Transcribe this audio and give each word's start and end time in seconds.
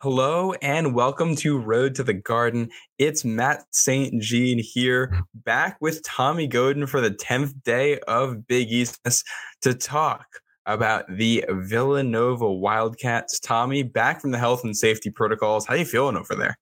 Hello 0.00 0.52
and 0.62 0.94
welcome 0.94 1.34
to 1.34 1.58
Road 1.58 1.96
to 1.96 2.04
the 2.04 2.14
Garden. 2.14 2.70
It's 2.98 3.24
Matt 3.24 3.64
St. 3.72 4.22
Jean 4.22 4.60
here, 4.62 5.12
back 5.34 5.76
with 5.80 6.04
Tommy 6.04 6.46
Godin 6.46 6.86
for 6.86 7.00
the 7.00 7.10
10th 7.10 7.60
day 7.64 7.98
of 8.06 8.46
Big 8.46 8.70
East 8.70 9.00
to 9.62 9.74
talk 9.74 10.24
about 10.66 11.04
the 11.08 11.44
Villanova 11.48 12.48
Wildcats. 12.48 13.40
Tommy, 13.40 13.82
back 13.82 14.20
from 14.20 14.30
the 14.30 14.38
health 14.38 14.62
and 14.62 14.76
safety 14.76 15.10
protocols. 15.10 15.66
How 15.66 15.74
are 15.74 15.78
you 15.78 15.84
feeling 15.84 16.16
over 16.16 16.36
there? 16.36 16.56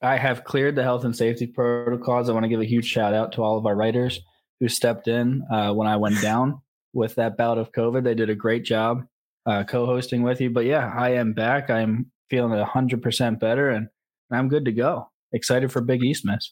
I 0.00 0.16
have 0.16 0.44
cleared 0.44 0.74
the 0.74 0.82
health 0.82 1.04
and 1.04 1.14
safety 1.14 1.46
protocols. 1.46 2.30
I 2.30 2.32
want 2.32 2.44
to 2.44 2.48
give 2.48 2.62
a 2.62 2.64
huge 2.64 2.86
shout 2.86 3.12
out 3.12 3.32
to 3.32 3.42
all 3.42 3.58
of 3.58 3.66
our 3.66 3.76
writers 3.76 4.18
who 4.60 4.68
stepped 4.70 5.08
in 5.08 5.44
uh, 5.52 5.74
when 5.74 5.88
I 5.88 5.96
went 5.96 6.22
down 6.22 6.62
with 6.94 7.16
that 7.16 7.36
bout 7.36 7.58
of 7.58 7.70
COVID. 7.72 8.02
They 8.02 8.14
did 8.14 8.30
a 8.30 8.34
great 8.34 8.64
job 8.64 9.04
uh, 9.44 9.64
co-hosting 9.64 10.22
with 10.22 10.40
you. 10.40 10.48
But 10.48 10.64
yeah, 10.64 10.90
I 10.96 11.10
am 11.10 11.34
back. 11.34 11.68
I'm 11.68 12.10
feeling 12.32 12.58
hundred 12.64 13.02
percent 13.02 13.38
better, 13.38 13.68
and 13.68 13.88
I'm 14.32 14.48
good 14.48 14.64
to 14.64 14.72
go. 14.72 15.10
Excited 15.32 15.70
for 15.70 15.82
Big 15.82 16.00
Eastmas. 16.00 16.46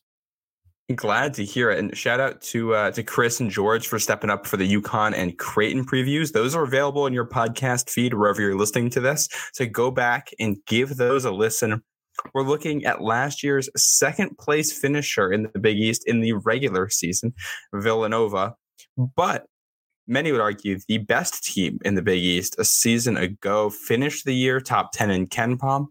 Glad 0.94 1.32
to 1.34 1.44
hear 1.44 1.70
it, 1.70 1.78
and 1.78 1.96
shout 1.96 2.20
out 2.20 2.42
to 2.42 2.74
uh, 2.74 2.90
to 2.90 3.02
Chris 3.02 3.40
and 3.40 3.50
George 3.50 3.88
for 3.88 3.98
stepping 3.98 4.28
up 4.28 4.46
for 4.46 4.58
the 4.58 4.70
UConn 4.70 5.14
and 5.14 5.38
Creighton 5.38 5.86
previews. 5.86 6.32
Those 6.32 6.54
are 6.54 6.64
available 6.64 7.06
in 7.06 7.14
your 7.14 7.26
podcast 7.26 7.88
feed 7.88 8.12
wherever 8.12 8.42
you're 8.42 8.58
listening 8.58 8.90
to 8.90 9.00
this. 9.00 9.28
So 9.54 9.64
go 9.64 9.90
back 9.90 10.30
and 10.38 10.58
give 10.66 10.96
those 10.96 11.24
a 11.24 11.30
listen. 11.30 11.82
We're 12.34 12.42
looking 12.42 12.84
at 12.84 13.00
last 13.00 13.42
year's 13.42 13.70
second 13.76 14.36
place 14.36 14.76
finisher 14.76 15.32
in 15.32 15.48
the 15.54 15.60
Big 15.60 15.78
East 15.78 16.02
in 16.06 16.20
the 16.20 16.34
regular 16.34 16.90
season, 16.90 17.32
Villanova. 17.72 18.54
But 19.16 19.46
many 20.06 20.32
would 20.32 20.40
argue 20.40 20.78
the 20.88 20.98
best 20.98 21.44
team 21.44 21.78
in 21.84 21.94
the 21.94 22.02
Big 22.02 22.22
East 22.22 22.56
a 22.58 22.64
season 22.64 23.16
ago, 23.16 23.70
finished 23.70 24.24
the 24.24 24.34
year 24.34 24.60
top 24.60 24.92
10 24.92 25.10
in 25.10 25.26
KenPom, 25.26 25.86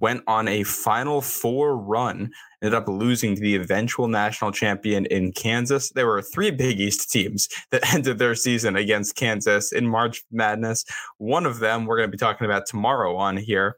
went 0.00 0.22
on 0.26 0.48
a 0.48 0.64
Final 0.64 1.20
Four 1.20 1.76
run, 1.76 2.30
ended 2.60 2.74
up 2.74 2.88
losing 2.88 3.36
to 3.36 3.40
the 3.40 3.54
eventual 3.54 4.08
national 4.08 4.50
champion 4.50 5.06
in 5.06 5.32
Kansas. 5.32 5.90
There 5.90 6.06
were 6.06 6.20
three 6.20 6.50
Big 6.50 6.80
East 6.80 7.10
teams 7.10 7.48
that 7.70 7.94
ended 7.94 8.18
their 8.18 8.34
season 8.34 8.76
against 8.76 9.14
Kansas 9.14 9.72
in 9.72 9.86
March 9.86 10.22
Madness. 10.30 10.84
One 11.18 11.46
of 11.46 11.60
them 11.60 11.86
we're 11.86 11.96
going 11.96 12.08
to 12.08 12.16
be 12.16 12.18
talking 12.18 12.44
about 12.44 12.66
tomorrow 12.66 13.16
on 13.16 13.36
here. 13.36 13.76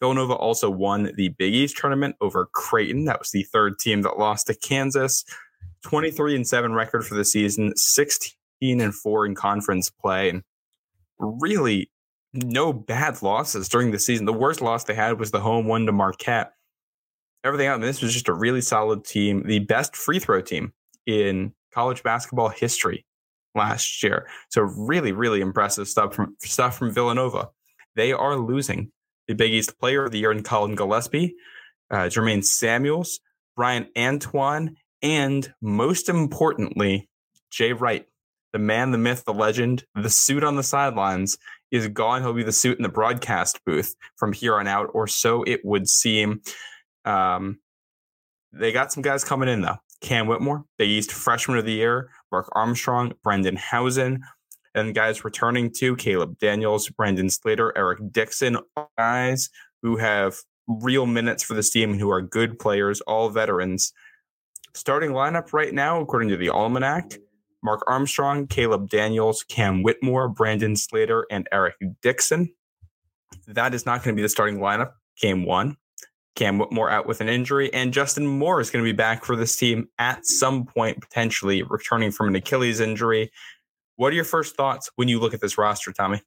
Villanova 0.00 0.34
also 0.34 0.68
won 0.68 1.12
the 1.16 1.30
Big 1.30 1.54
East 1.54 1.78
tournament 1.78 2.14
over 2.20 2.48
Creighton. 2.52 3.06
That 3.06 3.20
was 3.20 3.30
the 3.30 3.44
third 3.44 3.78
team 3.78 4.02
that 4.02 4.18
lost 4.18 4.48
to 4.48 4.54
Kansas. 4.54 5.24
23 5.82 6.36
and 6.36 6.46
7 6.46 6.74
record 6.74 7.06
for 7.06 7.14
the 7.14 7.24
season, 7.24 7.74
16 7.76 8.32
and 8.62 8.94
4 8.94 9.26
in 9.26 9.34
conference 9.34 9.90
play 9.90 10.30
and 10.30 10.42
really 11.18 11.90
no 12.32 12.72
bad 12.72 13.22
losses 13.22 13.68
during 13.68 13.90
the 13.90 13.98
season. 13.98 14.26
The 14.26 14.32
worst 14.32 14.60
loss 14.60 14.84
they 14.84 14.94
had 14.94 15.18
was 15.18 15.30
the 15.30 15.40
home 15.40 15.66
one 15.66 15.86
to 15.86 15.92
Marquette. 15.92 16.52
Everything 17.44 17.66
else, 17.68 17.80
this 17.80 18.02
was 18.02 18.12
just 18.12 18.28
a 18.28 18.32
really 18.32 18.60
solid 18.60 19.04
team, 19.04 19.42
the 19.46 19.60
best 19.60 19.96
free 19.96 20.18
throw 20.18 20.40
team 20.40 20.72
in 21.06 21.52
college 21.72 22.02
basketball 22.02 22.48
history 22.48 23.04
last 23.54 24.02
year. 24.02 24.26
So 24.48 24.62
really, 24.62 25.12
really 25.12 25.40
impressive 25.40 25.88
stuff 25.88 26.14
from 26.14 26.36
stuff 26.40 26.78
from 26.78 26.92
Villanova. 26.92 27.50
They 27.96 28.12
are 28.12 28.36
losing 28.36 28.90
the 29.28 29.34
Big 29.34 29.52
East 29.52 29.78
Player 29.78 30.04
of 30.04 30.12
the 30.12 30.18
Year 30.18 30.32
in 30.32 30.42
Collin 30.42 30.74
Gillespie, 30.74 31.34
uh, 31.90 32.04
Jermaine 32.04 32.44
Samuels, 32.44 33.20
Bryan 33.56 33.88
Antoine, 33.96 34.76
and 35.02 35.52
most 35.60 36.08
importantly, 36.08 37.08
Jay 37.50 37.72
Wright 37.72 38.06
the 38.54 38.58
man, 38.60 38.92
the 38.92 38.98
myth, 38.98 39.24
the 39.24 39.34
legend, 39.34 39.84
the 39.96 40.08
suit 40.08 40.44
on 40.44 40.54
the 40.54 40.62
sidelines 40.62 41.36
is 41.72 41.88
gone. 41.88 42.22
He'll 42.22 42.32
be 42.32 42.44
the 42.44 42.52
suit 42.52 42.78
in 42.78 42.84
the 42.84 42.88
broadcast 42.88 43.58
booth 43.66 43.96
from 44.16 44.32
here 44.32 44.54
on 44.54 44.68
out, 44.68 44.90
or 44.94 45.08
so 45.08 45.42
it 45.42 45.60
would 45.64 45.88
seem. 45.88 46.40
Um, 47.04 47.58
they 48.52 48.70
got 48.70 48.92
some 48.92 49.02
guys 49.02 49.24
coming 49.24 49.48
in 49.48 49.60
though. 49.60 49.78
Cam 50.00 50.28
Whitmore, 50.28 50.64
Big 50.78 50.88
East 50.88 51.10
Freshman 51.10 51.58
of 51.58 51.64
the 51.64 51.72
Year, 51.72 52.10
Mark 52.30 52.48
Armstrong, 52.52 53.14
Brendan 53.24 53.56
Hausen, 53.56 54.22
and 54.72 54.94
guys 54.94 55.24
returning 55.24 55.72
to 55.78 55.96
Caleb 55.96 56.38
Daniels, 56.38 56.88
Brandon 56.90 57.30
Slater, 57.30 57.76
Eric 57.76 58.12
Dixon, 58.12 58.58
guys 58.96 59.50
who 59.82 59.96
have 59.96 60.36
real 60.68 61.06
minutes 61.06 61.42
for 61.42 61.54
this 61.54 61.70
team 61.70 61.90
and 61.90 62.00
who 62.00 62.10
are 62.10 62.22
good 62.22 62.60
players, 62.60 63.00
all 63.00 63.30
veterans. 63.30 63.92
Starting 64.74 65.10
lineup 65.10 65.52
right 65.52 65.74
now, 65.74 66.00
according 66.00 66.28
to 66.28 66.36
the 66.36 66.50
Almanac, 66.50 67.14
Mark 67.64 67.82
Armstrong, 67.86 68.46
Caleb 68.46 68.88
Daniels, 68.90 69.42
Cam 69.42 69.82
Whitmore, 69.82 70.28
Brandon 70.28 70.76
Slater, 70.76 71.26
and 71.30 71.48
Eric 71.50 71.74
Dixon. 72.02 72.52
That 73.48 73.74
is 73.74 73.86
not 73.86 74.04
going 74.04 74.14
to 74.14 74.16
be 74.16 74.22
the 74.22 74.28
starting 74.28 74.58
lineup 74.58 74.92
game 75.20 75.44
one. 75.44 75.76
Cam 76.36 76.58
Whitmore 76.58 76.90
out 76.90 77.06
with 77.06 77.20
an 77.20 77.28
injury, 77.28 77.72
and 77.72 77.92
Justin 77.92 78.26
Moore 78.26 78.60
is 78.60 78.70
going 78.70 78.84
to 78.84 78.88
be 78.88 78.96
back 78.96 79.24
for 79.24 79.36
this 79.36 79.56
team 79.56 79.88
at 79.98 80.26
some 80.26 80.66
point, 80.66 81.00
potentially 81.00 81.62
returning 81.62 82.10
from 82.10 82.28
an 82.28 82.34
Achilles 82.34 82.80
injury. 82.80 83.30
What 83.96 84.12
are 84.12 84.16
your 84.16 84.24
first 84.24 84.56
thoughts 84.56 84.90
when 84.96 85.06
you 85.08 85.20
look 85.20 85.32
at 85.32 85.40
this 85.40 85.56
roster, 85.56 85.92
Tommy? 85.92 86.20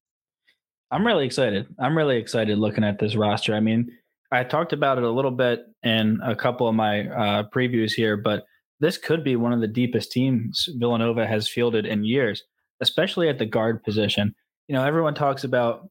I'm 0.92 1.06
really 1.06 1.26
excited. 1.26 1.68
I'm 1.80 1.98
really 1.98 2.18
excited 2.18 2.58
looking 2.58 2.86
at 2.86 3.00
this 3.00 3.18
roster. 3.18 3.54
I 3.54 3.60
mean, 3.60 3.92
I 4.32 4.44
talked 4.46 4.72
about 4.72 4.98
it 4.98 5.04
a 5.04 5.12
little 5.12 5.32
bit 5.32 5.66
in 5.84 6.20
a 6.24 6.36
couple 6.36 6.68
of 6.70 6.76
my 6.76 7.08
uh, 7.08 7.44
previews 7.54 7.92
here, 7.92 8.16
but 8.16 8.46
this 8.80 8.98
could 8.98 9.24
be 9.24 9.36
one 9.36 9.54
of 9.54 9.62
the 9.62 9.68
deepest 9.68 10.12
teams 10.12 10.70
Villanova 10.78 11.26
has 11.26 11.48
fielded 11.48 11.86
in 11.86 12.04
years, 12.04 12.44
especially 12.82 13.30
at 13.30 13.40
the 13.40 13.46
guard 13.46 13.84
position. 13.84 14.36
You 14.68 14.76
know, 14.76 14.84
everyone 14.84 15.16
talks 15.16 15.44
about 15.44 15.90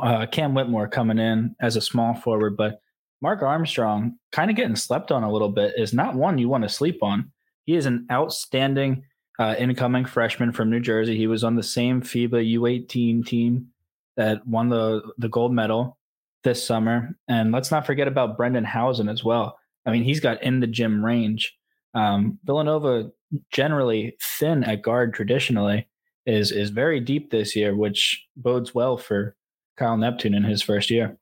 uh, 0.00 0.26
Cam 0.26 0.54
Whitmore 0.54 0.88
coming 0.88 1.18
in 1.18 1.54
as 1.60 1.76
a 1.76 1.80
small 1.80 2.14
forward, 2.14 2.56
but 2.56 2.80
Mark 3.20 3.42
Armstrong 3.42 4.16
kind 4.32 4.50
of 4.50 4.56
getting 4.56 4.76
slept 4.76 5.12
on 5.12 5.22
a 5.22 5.32
little 5.32 5.48
bit 5.48 5.74
is 5.76 5.94
not 5.94 6.14
one 6.14 6.38
you 6.38 6.48
want 6.48 6.64
to 6.64 6.68
sleep 6.68 7.02
on. 7.02 7.30
He 7.64 7.76
is 7.76 7.86
an 7.86 8.06
outstanding 8.10 9.04
uh, 9.38 9.54
incoming 9.58 10.04
freshman 10.04 10.52
from 10.52 10.70
New 10.70 10.80
Jersey. 10.80 11.16
He 11.16 11.26
was 11.26 11.44
on 11.44 11.56
the 11.56 11.62
same 11.62 12.02
FIBA 12.02 12.58
U18 12.58 13.24
team 13.24 13.68
that 14.16 14.46
won 14.46 14.68
the 14.68 15.02
the 15.18 15.28
gold 15.28 15.52
medal 15.52 15.96
this 16.44 16.64
summer. 16.64 17.16
And 17.28 17.52
let's 17.52 17.70
not 17.70 17.86
forget 17.86 18.08
about 18.08 18.36
Brendan 18.36 18.64
Hausen 18.64 19.08
as 19.08 19.24
well. 19.24 19.56
I 19.86 19.92
mean, 19.92 20.02
he's 20.02 20.20
got 20.20 20.42
in 20.42 20.60
the 20.60 20.66
gym 20.66 21.04
range. 21.04 21.56
Um, 21.94 22.38
Villanova 22.44 23.10
generally 23.52 24.16
thin 24.20 24.64
at 24.64 24.82
guard 24.82 25.14
traditionally 25.14 25.88
is 26.26 26.52
is 26.52 26.70
very 26.70 27.00
deep 27.00 27.30
this 27.30 27.56
year, 27.56 27.74
which 27.74 28.24
bodes 28.36 28.74
well 28.74 28.96
for 28.96 29.36
Kyle 29.76 29.96
Neptune 29.96 30.34
in 30.34 30.44
his 30.44 30.62
first 30.62 30.90
year. 30.90 31.18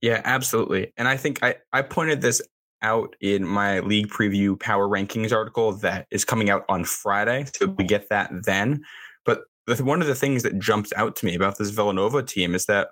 Yeah, 0.00 0.20
absolutely. 0.24 0.92
And 0.96 1.08
I 1.08 1.16
think 1.16 1.42
I, 1.42 1.56
I 1.72 1.82
pointed 1.82 2.20
this 2.22 2.42
out 2.82 3.14
in 3.20 3.46
my 3.46 3.80
league 3.80 4.08
preview 4.08 4.58
power 4.58 4.88
rankings 4.88 5.32
article 5.32 5.72
that 5.72 6.06
is 6.10 6.24
coming 6.24 6.50
out 6.50 6.64
on 6.68 6.84
Friday. 6.84 7.46
So 7.54 7.66
we 7.66 7.84
get 7.84 8.08
that 8.08 8.30
then. 8.44 8.82
But 9.24 9.42
one 9.80 10.00
of 10.00 10.08
the 10.08 10.14
things 10.14 10.42
that 10.42 10.58
jumps 10.58 10.92
out 10.96 11.14
to 11.16 11.26
me 11.26 11.34
about 11.34 11.58
this 11.58 11.70
Villanova 11.70 12.22
team 12.22 12.54
is 12.54 12.66
that 12.66 12.88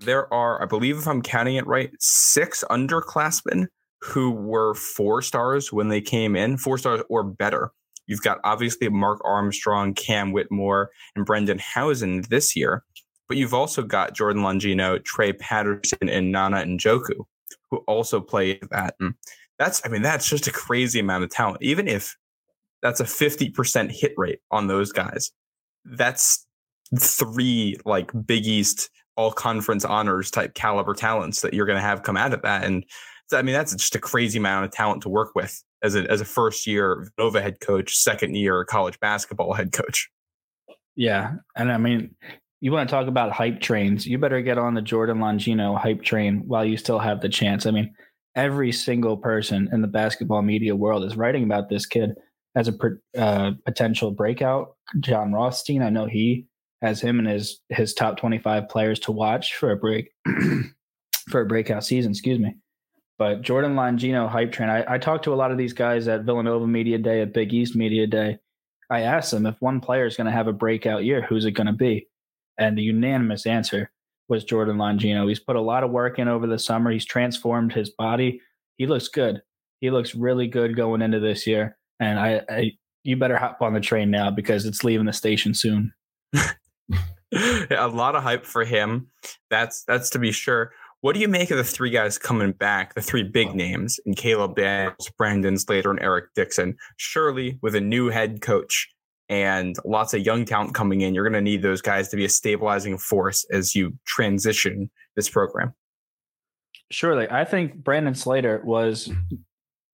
there 0.00 0.32
are, 0.32 0.62
I 0.62 0.66
believe, 0.66 0.98
if 0.98 1.08
I'm 1.08 1.22
counting 1.22 1.56
it 1.56 1.66
right, 1.66 1.90
six 1.98 2.64
underclassmen 2.70 3.68
who 4.02 4.30
were 4.30 4.74
four 4.74 5.22
stars 5.22 5.72
when 5.72 5.88
they 5.88 6.00
came 6.00 6.36
in, 6.36 6.56
four 6.56 6.78
stars 6.78 7.02
or 7.08 7.22
better. 7.22 7.72
You've 8.06 8.22
got 8.22 8.38
obviously 8.44 8.88
Mark 8.88 9.20
Armstrong, 9.24 9.94
Cam 9.94 10.32
Whitmore, 10.32 10.90
and 11.14 11.24
Brendan 11.24 11.60
Hausen 11.60 12.22
this 12.28 12.56
year, 12.56 12.82
but 13.28 13.36
you've 13.36 13.54
also 13.54 13.82
got 13.82 14.14
Jordan 14.14 14.42
Longino, 14.42 15.02
Trey 15.04 15.32
Patterson, 15.32 16.08
and 16.08 16.34
Nnanna 16.34 16.64
Njoku, 16.64 17.24
who 17.70 17.78
also 17.86 18.20
play 18.20 18.58
that. 18.70 18.94
And 18.98 19.14
that's, 19.58 19.80
I 19.84 19.88
mean, 19.88 20.02
that's 20.02 20.28
just 20.28 20.48
a 20.48 20.52
crazy 20.52 20.98
amount 20.98 21.24
of 21.24 21.30
talent. 21.30 21.62
Even 21.62 21.86
if 21.86 22.16
that's 22.82 23.00
a 23.00 23.04
50% 23.04 23.92
hit 23.92 24.12
rate 24.16 24.40
on 24.50 24.66
those 24.66 24.90
guys, 24.90 25.30
that's 25.84 26.46
three 26.98 27.76
like 27.84 28.10
Big 28.26 28.46
East 28.46 28.90
all 29.16 29.30
conference 29.30 29.84
honors 29.84 30.30
type 30.30 30.54
caliber 30.54 30.94
talents 30.94 31.42
that 31.42 31.52
you're 31.52 31.66
going 31.66 31.76
to 31.76 31.82
have 31.82 32.02
come 32.02 32.16
out 32.16 32.32
of 32.32 32.42
that. 32.42 32.64
And 32.64 32.84
I 33.32 33.42
mean, 33.42 33.54
that's 33.54 33.74
just 33.74 33.94
a 33.94 34.00
crazy 34.00 34.38
amount 34.38 34.64
of 34.64 34.70
talent 34.70 35.02
to 35.02 35.08
work 35.08 35.34
with 35.34 35.62
as 35.82 35.94
a 35.94 36.10
as 36.10 36.20
a 36.20 36.24
first 36.24 36.66
year 36.66 37.10
Nova 37.18 37.40
head 37.40 37.60
coach, 37.60 37.96
second 37.96 38.36
year 38.36 38.64
college 38.64 38.98
basketball 39.00 39.52
head 39.52 39.72
coach. 39.72 40.10
Yeah, 40.96 41.34
and 41.56 41.72
I 41.72 41.78
mean, 41.78 42.14
you 42.60 42.72
want 42.72 42.88
to 42.88 42.94
talk 42.94 43.06
about 43.06 43.32
hype 43.32 43.60
trains? 43.60 44.06
You 44.06 44.18
better 44.18 44.42
get 44.42 44.58
on 44.58 44.74
the 44.74 44.82
Jordan 44.82 45.18
Longino 45.18 45.78
hype 45.78 46.02
train 46.02 46.42
while 46.46 46.64
you 46.64 46.76
still 46.76 46.98
have 46.98 47.20
the 47.20 47.28
chance. 47.28 47.66
I 47.66 47.70
mean, 47.70 47.94
every 48.36 48.72
single 48.72 49.16
person 49.16 49.68
in 49.72 49.80
the 49.80 49.88
basketball 49.88 50.42
media 50.42 50.76
world 50.76 51.04
is 51.04 51.16
writing 51.16 51.44
about 51.44 51.68
this 51.68 51.86
kid 51.86 52.10
as 52.54 52.68
a 52.68 52.74
uh, 53.18 53.52
potential 53.64 54.10
breakout. 54.10 54.74
Jon 54.98 55.32
Rothstein, 55.32 55.82
I 55.82 55.90
know 55.90 56.06
he 56.06 56.46
has 56.82 57.00
him 57.00 57.18
in 57.18 57.26
his 57.26 57.60
his 57.68 57.94
top 57.94 58.16
twenty 58.16 58.38
five 58.38 58.68
players 58.68 58.98
to 59.00 59.12
watch 59.12 59.54
for 59.54 59.70
a 59.70 59.76
break 59.76 60.10
for 61.30 61.40
a 61.40 61.46
breakout 61.46 61.84
season. 61.84 62.12
Excuse 62.12 62.38
me. 62.38 62.56
But 63.20 63.42
Jordan 63.42 63.74
Longino 63.74 64.30
hype 64.30 64.50
train. 64.50 64.70
I, 64.70 64.94
I 64.94 64.96
talked 64.96 65.24
to 65.24 65.34
a 65.34 65.36
lot 65.36 65.50
of 65.50 65.58
these 65.58 65.74
guys 65.74 66.08
at 66.08 66.22
Villanova 66.22 66.66
Media 66.66 66.96
Day, 66.96 67.20
at 67.20 67.34
Big 67.34 67.52
East 67.52 67.76
Media 67.76 68.06
Day. 68.06 68.38
I 68.88 69.02
asked 69.02 69.30
them 69.30 69.44
if 69.44 69.60
one 69.60 69.78
player 69.78 70.06
is 70.06 70.16
going 70.16 70.24
to 70.24 70.32
have 70.32 70.48
a 70.48 70.54
breakout 70.54 71.04
year, 71.04 71.20
who's 71.20 71.44
it 71.44 71.50
going 71.50 71.66
to 71.66 71.74
be? 71.74 72.08
And 72.56 72.78
the 72.78 72.82
unanimous 72.82 73.44
answer 73.44 73.90
was 74.30 74.42
Jordan 74.42 74.78
Longino. 74.78 75.28
He's 75.28 75.38
put 75.38 75.56
a 75.56 75.60
lot 75.60 75.84
of 75.84 75.90
work 75.90 76.18
in 76.18 76.28
over 76.28 76.46
the 76.46 76.58
summer. 76.58 76.90
He's 76.90 77.04
transformed 77.04 77.74
his 77.74 77.90
body. 77.90 78.40
He 78.78 78.86
looks 78.86 79.08
good. 79.08 79.42
He 79.82 79.90
looks 79.90 80.14
really 80.14 80.46
good 80.46 80.74
going 80.74 81.02
into 81.02 81.20
this 81.20 81.46
year. 81.46 81.76
And 82.00 82.18
I, 82.18 82.40
I 82.48 82.72
you 83.04 83.18
better 83.18 83.36
hop 83.36 83.60
on 83.60 83.74
the 83.74 83.80
train 83.80 84.10
now 84.10 84.30
because 84.30 84.64
it's 84.64 84.82
leaving 84.82 85.04
the 85.04 85.12
station 85.12 85.52
soon. 85.52 85.92
a 86.34 87.86
lot 87.86 88.16
of 88.16 88.22
hype 88.22 88.46
for 88.46 88.64
him. 88.64 89.08
That's 89.50 89.84
that's 89.84 90.08
to 90.10 90.18
be 90.18 90.32
sure. 90.32 90.72
What 91.02 91.14
do 91.14 91.20
you 91.20 91.28
make 91.28 91.50
of 91.50 91.56
the 91.56 91.64
three 91.64 91.88
guys 91.88 92.18
coming 92.18 92.52
back, 92.52 92.94
the 92.94 93.00
three 93.00 93.22
big 93.22 93.54
names, 93.54 93.98
and 94.04 94.14
Caleb 94.14 94.56
Daniels, 94.56 95.10
Brandon 95.16 95.56
Slater, 95.56 95.90
and 95.90 96.00
Eric 96.00 96.26
Dixon? 96.34 96.76
Surely, 96.98 97.58
with 97.62 97.74
a 97.74 97.80
new 97.80 98.08
head 98.08 98.42
coach 98.42 98.86
and 99.30 99.76
lots 99.86 100.12
of 100.12 100.26
young 100.26 100.44
talent 100.44 100.74
coming 100.74 101.00
in, 101.00 101.14
you're 101.14 101.24
going 101.24 101.32
to 101.32 101.40
need 101.40 101.62
those 101.62 101.80
guys 101.80 102.08
to 102.10 102.16
be 102.16 102.26
a 102.26 102.28
stabilizing 102.28 102.98
force 102.98 103.46
as 103.50 103.74
you 103.74 103.96
transition 104.04 104.90
this 105.16 105.28
program. 105.30 105.72
Surely. 106.90 107.26
I 107.30 107.46
think 107.46 107.76
Brandon 107.76 108.14
Slater 108.14 108.60
was 108.62 109.10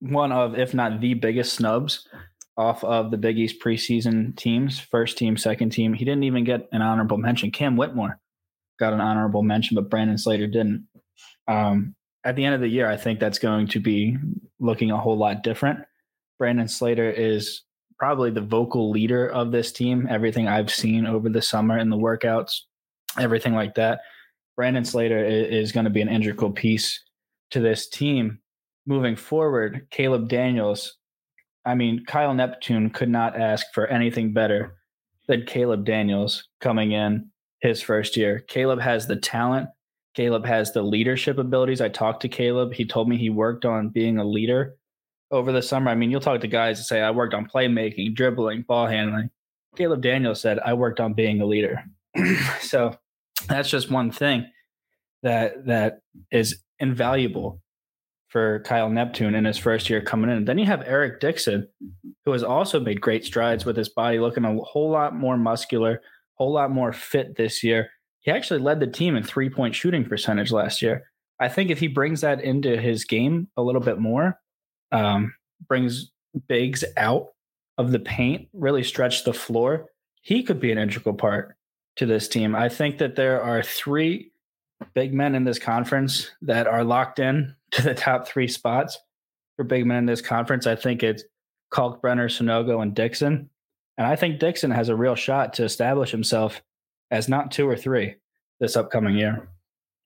one 0.00 0.32
of, 0.32 0.58
if 0.58 0.74
not 0.74 1.00
the 1.00 1.14
biggest 1.14 1.54
snubs 1.54 2.08
off 2.56 2.82
of 2.82 3.12
the 3.12 3.18
Big 3.18 3.38
East 3.38 3.62
preseason 3.62 4.34
teams, 4.36 4.80
first 4.80 5.18
team, 5.18 5.36
second 5.36 5.70
team. 5.70 5.92
He 5.92 6.04
didn't 6.04 6.24
even 6.24 6.42
get 6.42 6.68
an 6.72 6.82
honorable 6.82 7.18
mention. 7.18 7.52
Cam 7.52 7.76
Whitmore 7.76 8.18
got 8.80 8.92
an 8.92 9.00
honorable 9.00 9.42
mention, 9.42 9.74
but 9.76 9.88
Brandon 9.88 10.18
Slater 10.18 10.46
didn't. 10.48 10.88
Um, 11.48 11.94
at 12.24 12.36
the 12.36 12.44
end 12.44 12.54
of 12.54 12.60
the 12.60 12.68
year, 12.68 12.88
I 12.88 12.96
think 12.96 13.20
that's 13.20 13.38
going 13.38 13.68
to 13.68 13.80
be 13.80 14.16
looking 14.58 14.90
a 14.90 14.98
whole 14.98 15.16
lot 15.16 15.42
different. 15.42 15.80
Brandon 16.38 16.68
Slater 16.68 17.10
is 17.10 17.62
probably 17.98 18.30
the 18.30 18.40
vocal 18.40 18.90
leader 18.90 19.28
of 19.28 19.52
this 19.52 19.72
team. 19.72 20.06
Everything 20.10 20.48
I've 20.48 20.70
seen 20.70 21.06
over 21.06 21.28
the 21.28 21.42
summer 21.42 21.78
in 21.78 21.88
the 21.88 21.96
workouts, 21.96 22.60
everything 23.18 23.54
like 23.54 23.74
that. 23.76 24.00
Brandon 24.56 24.84
Slater 24.84 25.22
is, 25.24 25.72
going 25.72 25.84
to 25.84 25.90
be 25.90 26.00
an 26.00 26.08
integral 26.08 26.50
piece 26.50 27.02
to 27.50 27.60
this 27.60 27.88
team 27.88 28.38
moving 28.86 29.14
forward. 29.14 29.86
Caleb 29.90 30.28
Daniels, 30.28 30.96
I 31.64 31.74
mean, 31.74 32.04
Kyle 32.06 32.32
Neptune 32.32 32.90
could 32.90 33.10
not 33.10 33.38
ask 33.38 33.66
for 33.74 33.86
anything 33.86 34.32
better 34.32 34.76
than 35.28 35.44
Caleb 35.44 35.84
Daniels 35.84 36.48
coming 36.60 36.92
in 36.92 37.30
his 37.60 37.82
first 37.82 38.16
year. 38.16 38.40
Caleb 38.48 38.80
has 38.80 39.06
the 39.06 39.16
talent. 39.16 39.68
Caleb 40.16 40.46
has 40.46 40.72
the 40.72 40.82
leadership 40.82 41.36
abilities. 41.36 41.82
I 41.82 41.90
talked 41.90 42.22
to 42.22 42.28
Caleb. 42.28 42.72
He 42.72 42.86
told 42.86 43.06
me 43.06 43.18
he 43.18 43.28
worked 43.28 43.66
on 43.66 43.90
being 43.90 44.16
a 44.16 44.24
leader 44.24 44.76
over 45.30 45.52
the 45.52 45.60
summer. 45.60 45.90
I 45.90 45.94
mean, 45.94 46.10
you'll 46.10 46.22
talk 46.22 46.40
to 46.40 46.48
guys 46.48 46.78
that 46.78 46.84
say, 46.84 47.02
I 47.02 47.10
worked 47.10 47.34
on 47.34 47.46
playmaking, 47.46 48.14
dribbling, 48.14 48.62
ball 48.62 48.86
handling. 48.86 49.28
Caleb 49.76 50.00
Daniels 50.00 50.40
said, 50.40 50.58
I 50.60 50.72
worked 50.72 51.00
on 51.00 51.12
being 51.12 51.42
a 51.42 51.46
leader. 51.46 51.84
so 52.60 52.96
that's 53.46 53.68
just 53.68 53.90
one 53.90 54.10
thing 54.10 54.46
that 55.22 55.66
that 55.66 55.98
is 56.32 56.62
invaluable 56.78 57.60
for 58.28 58.60
Kyle 58.60 58.88
Neptune 58.88 59.34
in 59.34 59.44
his 59.44 59.58
first 59.58 59.90
year 59.90 60.00
coming 60.00 60.30
in. 60.30 60.46
Then 60.46 60.56
you 60.56 60.64
have 60.64 60.82
Eric 60.86 61.20
Dixon, 61.20 61.68
who 62.24 62.32
has 62.32 62.42
also 62.42 62.80
made 62.80 63.02
great 63.02 63.24
strides 63.26 63.66
with 63.66 63.76
his 63.76 63.90
body, 63.90 64.18
looking 64.18 64.46
a 64.46 64.56
whole 64.64 64.90
lot 64.90 65.14
more 65.14 65.36
muscular, 65.36 66.00
whole 66.34 66.52
lot 66.52 66.70
more 66.70 66.94
fit 66.94 67.36
this 67.36 67.62
year. 67.62 67.90
He 68.26 68.32
actually 68.32 68.58
led 68.58 68.80
the 68.80 68.88
team 68.88 69.14
in 69.14 69.22
three 69.22 69.48
point 69.48 69.76
shooting 69.76 70.04
percentage 70.04 70.50
last 70.50 70.82
year. 70.82 71.04
I 71.38 71.48
think 71.48 71.70
if 71.70 71.78
he 71.78 71.86
brings 71.86 72.22
that 72.22 72.42
into 72.42 72.76
his 72.76 73.04
game 73.04 73.48
a 73.56 73.62
little 73.62 73.80
bit 73.80 74.00
more, 74.00 74.40
um, 74.90 75.32
brings 75.68 76.10
bigs 76.48 76.84
out 76.96 77.28
of 77.78 77.92
the 77.92 78.00
paint, 78.00 78.48
really 78.52 78.82
stretch 78.82 79.24
the 79.24 79.32
floor, 79.32 79.86
he 80.22 80.42
could 80.42 80.58
be 80.58 80.72
an 80.72 80.78
integral 80.78 81.14
part 81.14 81.56
to 81.96 82.06
this 82.06 82.26
team. 82.26 82.56
I 82.56 82.68
think 82.68 82.98
that 82.98 83.14
there 83.14 83.40
are 83.40 83.62
three 83.62 84.32
big 84.92 85.14
men 85.14 85.36
in 85.36 85.44
this 85.44 85.60
conference 85.60 86.30
that 86.42 86.66
are 86.66 86.82
locked 86.82 87.20
in 87.20 87.54
to 87.72 87.82
the 87.82 87.94
top 87.94 88.26
three 88.26 88.48
spots 88.48 88.98
for 89.54 89.64
big 89.64 89.86
men 89.86 89.98
in 89.98 90.06
this 90.06 90.20
conference. 90.20 90.66
I 90.66 90.74
think 90.74 91.04
it's 91.04 91.22
Kalkbrenner, 91.72 92.26
Sanogo, 92.28 92.82
and 92.82 92.92
Dixon. 92.92 93.50
And 93.96 94.06
I 94.06 94.16
think 94.16 94.40
Dixon 94.40 94.72
has 94.72 94.88
a 94.88 94.96
real 94.96 95.14
shot 95.14 95.54
to 95.54 95.64
establish 95.64 96.10
himself 96.10 96.60
as 97.10 97.28
not 97.28 97.50
two 97.50 97.68
or 97.68 97.76
three 97.76 98.14
this 98.60 98.76
upcoming 98.76 99.16
year. 99.16 99.48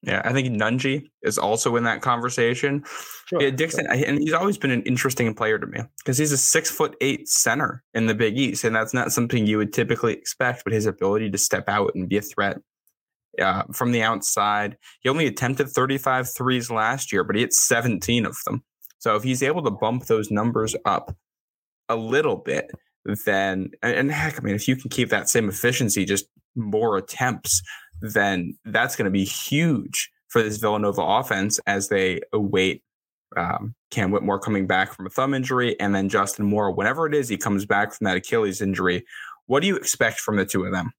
Yeah, 0.02 0.23
I 0.25 0.32
think 0.32 0.49
Nunge 0.49 1.11
is 1.23 1.37
also 1.37 1.76
in 1.76 1.85
that 1.85 2.00
conversation. 2.00 2.85
Sure, 3.26 3.43
yeah, 3.43 3.50
Dixon, 3.50 3.85
sure. 3.85 4.05
and 4.06 4.19
he's 4.19 4.32
always 4.32 4.56
been 4.56 4.70
an 4.70 4.82
interesting 4.82 5.35
player 5.35 5.58
to 5.58 5.67
me 5.67 5.81
because 5.99 6.17
he's 6.17 6.32
a 6.32 6.38
six 6.38 6.70
foot 6.70 6.97
eight 7.02 7.29
center 7.29 7.82
in 7.93 8.06
the 8.06 8.14
Big 8.14 8.38
East, 8.38 8.64
and 8.64 8.75
that's 8.75 8.94
not 8.94 9.12
something 9.12 9.47
you 9.47 9.58
would 9.58 9.75
typically 9.75 10.14
expect. 10.14 10.64
But 10.64 10.73
his 10.73 10.87
ability 10.87 11.31
to 11.31 11.38
step 11.38 11.69
out 11.69 11.93
and 11.94 12.08
be 12.08 12.17
a 12.17 12.23
threat 12.23 12.58
uh, 13.38 13.64
from 13.73 13.93
the 13.93 14.02
outside, 14.02 14.79
he 15.00 15.08
only 15.08 15.26
attempted 15.26 15.69
35 15.69 16.32
threes 16.32 16.70
last 16.70 17.12
year, 17.12 17.23
but 17.23 17.37
he 17.37 17.43
hit 17.43 17.52
17 17.52 18.25
of 18.25 18.37
them. 18.47 18.62
So 18.99 19.17
if 19.17 19.23
he's 19.23 19.43
able 19.43 19.62
to 19.62 19.70
bump 19.70 20.06
those 20.06 20.31
numbers 20.31 20.75
up 20.85 21.14
a 21.88 21.97
little 21.97 22.37
bit, 22.37 22.70
then 23.26 23.70
and 23.82 24.11
heck, 24.11 24.38
I 24.38 24.43
mean, 24.43 24.55
if 24.55 24.69
you 24.69 24.76
can 24.76 24.91
keep 24.91 25.08
that 25.11 25.29
same 25.29 25.49
efficiency, 25.49 26.05
just 26.05 26.26
more 26.55 26.97
attempts 26.97 27.62
then 28.00 28.56
that's 28.64 28.97
going 28.97 29.05
to 29.05 29.11
be 29.11 29.25
huge 29.25 30.11
for 30.29 30.43
this 30.43 30.58
Villanova 30.58 31.02
offense 31.02 31.61
as 31.67 31.88
they 31.88 32.20
await 32.32 32.82
um, 33.37 33.75
Cam 33.91 34.11
Whitmore 34.11 34.41
coming 34.41 34.67
back 34.67 34.93
from 34.93 35.06
a 35.06 35.11
thumb 35.11 35.35
injury 35.35 35.79
and 35.79 35.94
then 35.94 36.08
Justin 36.08 36.47
Moore, 36.47 36.73
whenever 36.73 37.06
it 37.06 37.14
is 37.14 37.29
he 37.29 37.37
comes 37.37 37.64
back 37.64 37.93
from 37.93 38.06
that 38.06 38.17
Achilles 38.17 38.61
injury. 38.61 39.05
What 39.47 39.61
do 39.61 39.67
you 39.67 39.76
expect 39.76 40.20
from 40.20 40.37
the 40.37 40.47
two 40.47 40.64
of 40.64 40.73
them? 40.73 40.93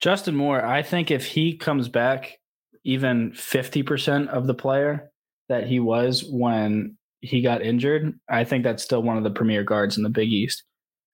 Justin 0.00 0.34
Moore, 0.34 0.64
I 0.64 0.82
think 0.82 1.10
if 1.10 1.26
he 1.26 1.56
comes 1.56 1.88
back 1.88 2.38
even 2.84 3.32
50% 3.32 4.28
of 4.28 4.46
the 4.46 4.54
player 4.54 5.10
that 5.48 5.66
he 5.66 5.80
was 5.80 6.24
when 6.24 6.96
he 7.20 7.40
got 7.40 7.62
injured, 7.62 8.18
I 8.28 8.44
think 8.44 8.64
that's 8.64 8.82
still 8.82 9.02
one 9.02 9.16
of 9.16 9.24
the 9.24 9.30
premier 9.30 9.64
guards 9.64 9.96
in 9.96 10.02
the 10.02 10.10
Big 10.10 10.28
East. 10.28 10.62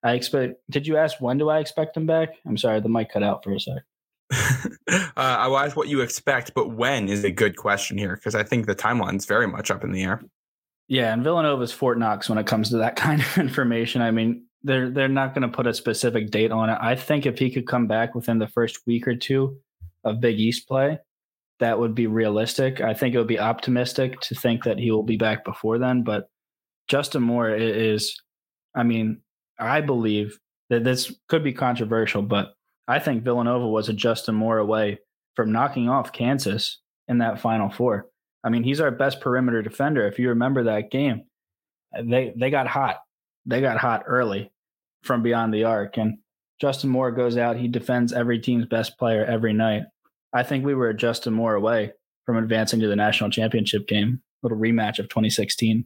I 0.03 0.13
expect. 0.13 0.55
Did 0.71 0.87
you 0.87 0.97
ask 0.97 1.21
when 1.21 1.39
do 1.39 1.49
I 1.49 1.59
expect 1.59 1.97
him 1.97 2.07
back? 2.07 2.31
I'm 2.47 2.57
sorry, 2.57 2.81
the 2.81 2.89
mic 2.89 3.13
cut 3.13 3.23
out 3.23 3.45
for 3.45 3.53
a 3.53 3.61
sec. 3.61 3.83
uh, 4.89 5.07
I 5.17 5.49
will 5.49 5.59
ask 5.59 5.77
what 5.77 5.89
you 5.89 6.01
expect, 6.01 6.55
but 6.55 6.71
when 6.71 7.09
is 7.09 7.25
a 7.25 7.31
good 7.31 7.57
question 7.57 7.99
here 7.99 8.15
because 8.15 8.35
I 8.35 8.45
think 8.45 8.67
the 8.67 8.75
timeline's 8.75 9.27
very 9.27 9.47
much 9.47 9.71
up 9.71 9.85
in 9.85 9.93
the 9.93 10.03
air. 10.03 10.23
Yeah, 10.89 11.13
and 11.13 11.23
Villanova's 11.23 11.73
Fort 11.73 11.99
Knox 11.99 12.29
when 12.29 12.39
it 12.39 12.47
comes 12.47 12.71
to 12.71 12.79
that 12.79 12.97
kind 12.97 13.21
of 13.21 13.39
information. 13.39 14.03
I 14.03 14.11
mean, 14.11 14.45
they're 14.63 14.91
they're 14.91 15.09
not 15.09 15.35
going 15.35 15.49
to 15.49 15.55
put 15.55 15.67
a 15.67 15.75
specific 15.75 16.31
date 16.31 16.53
on 16.53 16.71
it. 16.71 16.79
I 16.81 16.95
think 16.95 17.27
if 17.27 17.39
he 17.39 17.51
could 17.51 17.67
come 17.67 17.87
back 17.87 18.15
within 18.15 18.39
the 18.39 18.49
first 18.49 18.79
week 18.87 19.07
or 19.07 19.17
two 19.17 19.59
of 20.05 20.21
Big 20.21 20.39
East 20.39 20.67
play, 20.69 20.99
that 21.61 21.79
would 21.79 21.95
be 21.95 22.07
realistic. 22.07 22.81
I 22.81 22.95
think 22.95 23.15
it 23.15 23.19
would 23.19 23.27
be 23.27 23.39
optimistic 23.39 24.21
to 24.21 24.35
think 24.35 24.65
that 24.65 24.79
he 24.79 24.91
will 24.91 25.03
be 25.03 25.17
back 25.17 25.45
before 25.45 25.79
then. 25.79 26.03
But 26.03 26.29
Justin 26.89 27.23
Moore 27.23 27.51
is, 27.51 28.21
I 28.75 28.83
mean, 28.83 29.21
I 29.61 29.81
believe 29.81 30.39
that 30.71 30.85
this 30.85 31.13
could 31.29 31.45
be 31.45 31.53
controversial, 31.53 32.23
but 32.23 32.55
I 32.89 32.99
think 32.99 33.23
Villanova 33.23 33.69
was 33.69 33.89
a 33.89 33.93
Justin 33.93 34.35
Moore 34.35 34.59
away 34.59 34.99
from 35.37 35.53
knocking 35.53 35.89
off 35.89 36.13
Kansas 36.13 36.79
in 37.09 37.19
that 37.19 37.41
Final 37.41 37.71
Four. 37.71 38.07
I 38.43 38.49
mean, 38.49 38.65
he's 38.65 38.81
our 38.81 38.91
best 38.91 39.21
perimeter 39.21 39.63
defender. 39.63 40.07
If 40.07 40.19
you 40.19 40.31
remember 40.31 40.65
that 40.65 40.91
game, 40.91 41.25
they 42.03 42.33
they 42.37 42.51
got 42.51 42.67
hot. 42.67 42.97
They 43.47 43.61
got 43.61 43.79
hot 43.79 44.05
early 44.07 44.51
from 45.03 45.23
beyond 45.23 45.53
the 45.53 45.65
arc, 45.65 45.97
and 45.97 46.19
Justin 46.61 46.91
Moore 46.91 47.11
goes 47.11 47.37
out. 47.37 47.57
He 47.57 47.69
defends 47.69 48.13
every 48.13 48.39
team's 48.39 48.67
best 48.67 48.99
player 48.99 49.25
every 49.25 49.53
night. 49.53 49.83
I 50.33 50.43
think 50.43 50.65
we 50.65 50.75
were 50.75 50.91
a 50.91 50.97
Justin 50.97 51.33
Moore 51.33 51.55
away 51.55 51.93
from 52.27 52.37
advancing 52.37 52.81
to 52.81 52.87
the 52.87 52.97
national 52.97 53.31
championship 53.31 53.89
game. 53.89 54.23
Little 54.43 54.59
rematch 54.59 54.99
of 54.99 55.09
2016. 55.09 55.85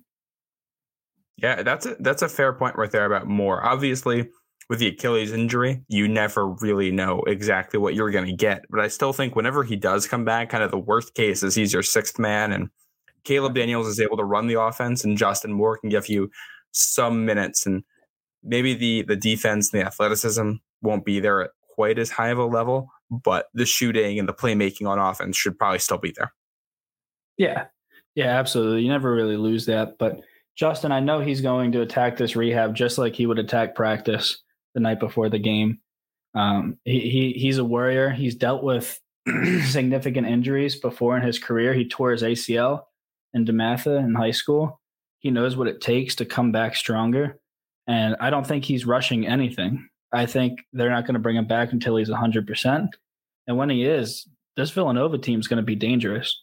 Yeah, 1.36 1.62
that's 1.62 1.84
a 1.86 1.96
that's 1.98 2.22
a 2.22 2.28
fair 2.28 2.52
point 2.52 2.76
right 2.76 2.90
there 2.90 3.06
about 3.06 3.26
Moore. 3.26 3.64
Obviously, 3.64 4.28
with 4.70 4.78
the 4.78 4.88
Achilles 4.88 5.32
injury, 5.32 5.82
you 5.88 6.06
never 6.06 6.46
really 6.46 6.90
know 6.90 7.22
exactly 7.26 7.78
what 7.78 7.94
you're 7.94 8.12
going 8.12 8.26
to 8.26 8.32
get. 8.32 8.64
But 8.70 8.80
I 8.80 8.88
still 8.88 9.12
think 9.12 9.34
whenever 9.34 9.64
he 9.64 9.76
does 9.76 10.06
come 10.06 10.24
back, 10.24 10.50
kind 10.50 10.62
of 10.62 10.70
the 10.70 10.78
worst 10.78 11.14
case 11.14 11.42
is 11.42 11.54
he's 11.54 11.72
your 11.72 11.82
sixth 11.82 12.18
man, 12.20 12.52
and 12.52 12.70
Caleb 13.24 13.54
Daniels 13.54 13.88
is 13.88 14.00
able 14.00 14.16
to 14.16 14.24
run 14.24 14.46
the 14.46 14.60
offense, 14.60 15.02
and 15.02 15.18
Justin 15.18 15.52
Moore 15.52 15.76
can 15.76 15.90
give 15.90 16.08
you 16.08 16.30
some 16.70 17.24
minutes, 17.24 17.66
and 17.66 17.82
maybe 18.44 18.74
the 18.74 19.02
the 19.02 19.16
defense 19.16 19.72
and 19.72 19.82
the 19.82 19.86
athleticism 19.86 20.52
won't 20.82 21.04
be 21.04 21.18
there 21.18 21.42
at 21.42 21.50
quite 21.68 21.98
as 21.98 22.10
high 22.10 22.28
of 22.28 22.38
a 22.38 22.44
level, 22.44 22.88
but 23.10 23.46
the 23.54 23.66
shooting 23.66 24.20
and 24.20 24.28
the 24.28 24.34
playmaking 24.34 24.88
on 24.88 25.00
offense 25.00 25.36
should 25.36 25.58
probably 25.58 25.80
still 25.80 25.98
be 25.98 26.14
there. 26.16 26.32
Yeah, 27.36 27.64
yeah, 28.14 28.38
absolutely. 28.38 28.82
You 28.82 28.88
never 28.88 29.12
really 29.12 29.36
lose 29.36 29.66
that, 29.66 29.98
but. 29.98 30.20
Justin, 30.56 30.92
I 30.92 31.00
know 31.00 31.20
he's 31.20 31.40
going 31.40 31.73
to 31.73 31.80
attack 31.80 32.16
this 32.16 32.37
rehab 32.37 32.75
just 32.75 32.99
like 32.99 33.14
he 33.14 33.26
would 33.26 33.38
attack 33.38 33.75
practice 33.75 34.42
the 34.75 34.80
night 34.80 35.00
before 35.00 35.28
the 35.28 35.38
game. 35.38 35.80
Um, 36.34 36.78
he, 36.84 37.00
he 37.00 37.32
he's 37.32 37.58
a 37.58 37.64
warrior. 37.64 38.11
He's 38.11 38.34
dealt 38.34 38.62
with 38.62 39.00
significant 39.66 40.26
injuries 40.26 40.76
before 40.76 41.16
in 41.16 41.23
his 41.23 41.38
career. 41.38 41.75
He 41.75 41.88
tore 41.88 42.12
his 42.12 42.23
ACL 42.23 42.82
in 43.32 43.44
DeMatha 43.44 43.99
in 43.99 44.14
high 44.14 44.30
school. 44.30 44.80
He 45.20 45.30
knows 45.30 45.56
what 45.56 45.68
it 45.68 45.80
takes 45.80 46.16
to 46.16 46.25
come 46.25 46.52
back 46.52 46.76
stronger. 46.76 47.38
And 47.87 48.16
I 48.20 48.30
don't 48.30 48.46
think 48.46 48.64
he's 48.64 48.87
rushing 48.87 49.26
anything. 49.26 49.88
I 50.12 50.26
think 50.26 50.61
they're 50.73 50.90
not 50.90 51.04
going 51.04 51.14
to 51.14 51.20
bring 51.20 51.37
him 51.37 51.46
back 51.46 51.73
until 51.73 51.96
he's 51.96 52.08
100%. 52.08 52.88
And 53.46 53.56
when 53.56 53.70
he 53.70 53.84
is, 53.84 54.26
this 54.56 54.70
Villanova 54.70 55.18
team 55.18 55.40
is 55.40 55.49
going 55.49 55.58
to 55.58 55.62
be 55.62 55.75
dangerous. 55.75 56.40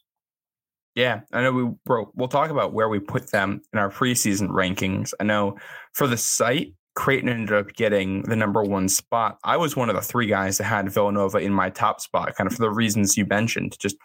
Yeah, 0.96 1.22
I 1.32 1.42
know 1.42 1.52
we 1.54 1.72
bro. 1.86 2.12
We'll 2.16 2.28
talk 2.28 2.50
about 2.50 2.74
where 2.74 2.90
we 2.90 3.00
put 3.00 3.32
them 3.32 3.62
in 3.72 3.80
our 3.80 3.90
preseason 3.90 4.50
rankings. 4.50 5.14
I 5.20 5.24
know 5.24 5.58
for 5.94 6.06
the 6.06 6.18
site, 6.18 6.74
Creighton 6.96 7.30
ended 7.30 7.54
up 7.54 7.74
getting 7.74 8.24
the 8.24 8.36
number 8.36 8.62
one 8.62 8.90
spot. 8.90 9.38
I 9.44 9.56
was 9.56 9.76
one 9.76 9.90
of 9.90 9.96
the 9.96 10.02
three 10.02 10.28
guys 10.28 10.58
that 10.58 10.66
had 10.66 10.92
Villanova 10.92 11.38
in 11.38 11.54
my 11.54 11.70
top 11.70 12.02
spot, 12.02 12.36
kind 12.36 12.48
of 12.48 12.54
for 12.54 12.62
the 12.62 12.70
reasons 12.72 13.16
you 13.16 13.26
mentioned. 13.26 13.78
Just 13.80 13.96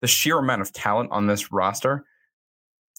the 0.00 0.06
sheer 0.06 0.38
amount 0.38 0.62
of 0.62 0.72
talent 0.72 1.10
on 1.10 1.26
this 1.26 1.50
roster. 1.50 2.04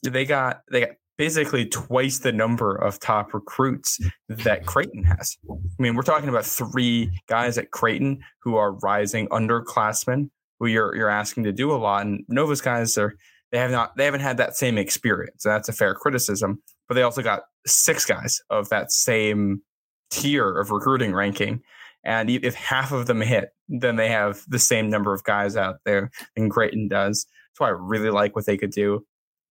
They 0.03 0.25
got 0.25 0.61
they 0.69 0.81
got 0.81 0.89
basically 1.17 1.67
twice 1.67 2.19
the 2.19 2.31
number 2.31 2.75
of 2.75 3.00
top 3.00 3.33
recruits 3.33 4.00
that 4.27 4.65
Creighton 4.65 5.03
has. 5.03 5.38
I 5.50 5.55
mean, 5.77 5.95
we're 5.95 6.01
talking 6.01 6.29
about 6.29 6.45
three 6.45 7.11
guys 7.27 7.57
at 7.57 7.71
Creighton 7.71 8.19
who 8.41 8.55
are 8.55 8.73
rising 8.73 9.27
underclassmen 9.29 10.31
who 10.62 10.68
you're 10.68 10.96
you're 10.96 11.10
asking 11.10 11.44
to 11.44 11.51
do 11.51 11.72
a 11.72 11.75
lot. 11.75 12.06
And 12.06 12.24
Nova's 12.30 12.62
guys 12.62 12.96
are 12.98 13.15
they 13.51 13.58
have 13.58 13.72
not 13.72 13.98
they 13.98 14.06
haven't 14.06 14.22
had 14.22 14.38
that 14.38 14.56
same 14.56 14.77
experience. 14.77 15.41
That's 15.44 15.68
a 15.68 15.74
fair 15.74 15.96
criticism. 15.96 16.62
But 16.88 16.96
they 16.96 17.01
also 17.01 17.24
got 17.24 17.44
six 17.65 18.06
guys 18.06 18.39
of 18.50 18.70
that 18.70 18.91
same 18.91 19.63
tier 20.12 20.60
of 20.60 20.70
recruiting 20.70 21.13
ranking. 21.13 21.62
And 22.03 22.30
if 22.30 22.53
half 22.53 22.91
of 22.91 23.08
them 23.08 23.22
hit, 23.22 23.50
then 23.70 23.96
they 23.96 24.10
have 24.10 24.44
the 24.48 24.60
same 24.60 24.89
number 24.89 25.13
of 25.13 25.24
guys 25.24 25.56
out 25.56 25.77
there 25.84 26.12
than 26.36 26.50
Creighton 26.50 26.88
does. 26.88 27.25
That's 27.25 27.60
why 27.60 27.68
I 27.68 27.72
really 27.72 28.12
like 28.12 28.36
what 28.36 28.46
they 28.46 28.58
could 28.58 28.72
do. 28.72 29.06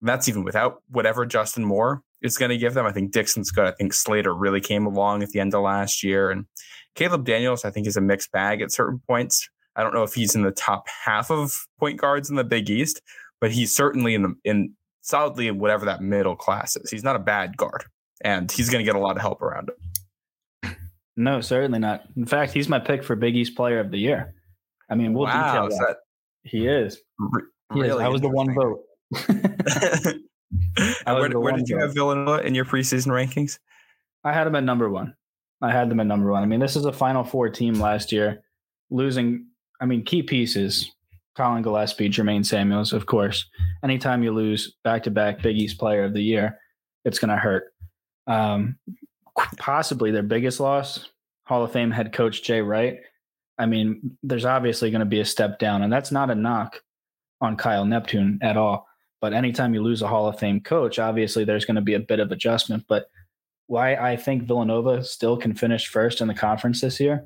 And 0.01 0.09
that's 0.09 0.29
even 0.29 0.45
without 0.45 0.83
whatever 0.89 1.27
Justin 1.27 1.65
Moore 1.65 2.03
is 2.21 2.39
going 2.39 2.51
to 2.51 2.59
give 2.59 2.75
them. 2.75 2.87
I 2.87 2.93
think 2.93 3.13
Dixon's 3.13 3.51
good. 3.51 3.67
I 3.67 3.73
think 3.73 3.93
Slater 3.93 4.35
really 4.35 4.61
came 4.61 4.87
along 4.87 5.23
at 5.23 5.31
the 5.31 5.41
end 5.41 5.55
of 5.55 5.63
last 5.63 6.03
year. 6.03 6.31
And 6.31 6.47
Caleb 6.95 7.25
Daniels, 7.25 7.65
I 7.65 7.71
think, 7.71 7.87
is 7.87 7.97
a 7.97 8.01
mixed 8.01 8.31
bag 8.33 8.61
at 8.61 8.73
certain 8.73 9.01
points. 9.09 9.49
I 9.77 9.83
don't 9.83 9.95
know 9.95 10.03
if 10.03 10.15
he's 10.15 10.35
in 10.35 10.43
the 10.43 10.51
top 10.51 10.87
half 10.89 11.31
of 11.31 11.67
point 11.79 11.99
guards 11.99 12.31
in 12.31 12.37
the 12.37 12.45
Big 12.45 12.69
East, 12.69 13.01
but 13.41 13.51
he's 13.51 13.75
certainly 13.75 14.15
in 14.15 14.23
the 14.23 14.35
in 14.45 14.75
solidly 15.01 15.49
in 15.49 15.59
whatever 15.59 15.85
that 15.87 16.01
middle 16.01 16.37
class 16.37 16.77
is. 16.77 16.91
He's 16.91 17.05
not 17.05 17.17
a 17.17 17.21
bad 17.21 17.57
guard, 17.57 17.85
and 18.23 18.51
he's 18.51 18.71
going 18.71 18.85
to 18.85 18.89
get 18.89 18.97
a 18.97 19.01
lot 19.01 19.17
of 19.17 19.23
help 19.23 19.43
around 19.43 19.71
him. 19.71 19.77
No, 21.17 21.41
certainly 21.41 21.79
not. 21.79 22.05
In 22.17 22.25
fact, 22.25 22.53
he's 22.53 22.69
my 22.69 22.79
pick 22.79 23.05
for 23.05 23.17
Big 23.17 23.37
East 23.37 23.55
Player 23.55 23.81
of 23.81 23.91
the 23.91 23.99
Year. 23.99 24.35
I 24.89 24.95
mean, 24.95 25.13
we'll 25.13 25.27
wow, 25.27 25.67
detail 25.67 25.69
that. 25.69 25.87
that. 25.89 25.97
He 26.43 26.67
is. 26.67 27.01
Re- 27.19 27.43
he 27.75 27.81
really 27.81 27.95
is. 27.95 28.01
I 28.01 28.09
was 28.09 28.21
the 28.21 28.29
one 28.29 28.55
vote. 28.55 28.81
where, 31.05 31.39
where 31.39 31.53
did 31.53 31.69
you 31.69 31.79
have 31.79 31.95
Villanova 31.95 32.47
in 32.47 32.55
your 32.55 32.65
preseason 32.65 33.09
rankings? 33.09 33.59
I 34.25 34.33
had 34.33 34.47
them 34.47 34.55
at 34.55 34.65
number 34.65 34.89
one. 34.89 35.15
I 35.61 35.71
had 35.71 35.89
them 35.91 36.01
at 36.01 36.07
number 36.07 36.31
one. 36.31 36.43
I 36.43 36.47
mean, 36.47 36.61
this 36.61 36.77
is 36.77 36.85
a 36.85 36.93
Final 36.93 37.25
Four 37.25 37.51
team 37.51 37.75
last 37.75 38.11
year, 38.11 38.43
losing. 38.91 39.47
I 39.83 39.85
mean, 39.85 40.05
key 40.05 40.23
pieces: 40.23 40.91
Collin 41.35 41.63
Gillespie, 41.63 42.09
Jermaine 42.09 42.47
Samuels, 42.47 42.93
of 42.93 43.07
course. 43.07 43.45
Anytime 43.83 44.23
you 44.23 44.33
lose 44.33 44.77
back-to-back 44.85 45.43
Big 45.43 45.57
East 45.57 45.79
Player 45.79 46.05
of 46.05 46.15
the 46.15 46.23
Year, 46.23 46.59
it's 47.05 47.19
going 47.19 47.31
to 47.31 47.37
hurt. 47.37 47.75
Um, 48.27 48.77
possibly 49.59 50.13
their 50.13 50.23
biggest 50.23 50.61
loss, 50.61 51.09
Hall 51.45 51.65
of 51.65 51.73
Fame 51.73 51.91
head 51.91 52.13
coach 52.13 52.45
Jay 52.45 52.61
Wright. 52.61 53.01
I 53.59 53.67
mean, 53.67 54.17
there's 54.23 54.45
obviously 54.45 54.91
going 54.91 55.01
to 55.01 55.07
be 55.07 55.21
a 55.21 55.25
step 55.25 55.59
down, 55.59 55.83
and 55.83 55.93
that's 55.93 56.13
not 56.13 56.31
a 56.31 56.35
knock 56.35 56.81
on 57.41 57.57
Kyle 57.57 57.85
Neptune 57.85 58.39
at 58.41 58.57
all. 58.57 58.87
But 59.21 59.33
anytime 59.33 59.75
you 59.75 59.83
lose 59.83 60.03
a 60.03 60.09
Hall 60.09 60.29
of 60.29 60.39
Fame 60.39 60.61
coach, 60.61 60.99
obviously 60.99 61.45
there's 61.45 61.65
going 61.65 61.77
to 61.77 61.83
be 61.83 61.95
a 61.95 62.01
bit 62.01 62.21
of 62.21 62.31
adjustment. 62.31 62.85
But 62.89 63.07
why 63.67 63.95
I 63.97 64.17
think 64.17 64.45
Villanova 64.45 65.03
still 65.03 65.37
can 65.37 65.55
finish 65.55 65.89
first 65.89 66.21
in 66.21 66.29
the 66.29 66.35
conference 66.35 66.81
this 66.81 67.01
year, 67.01 67.25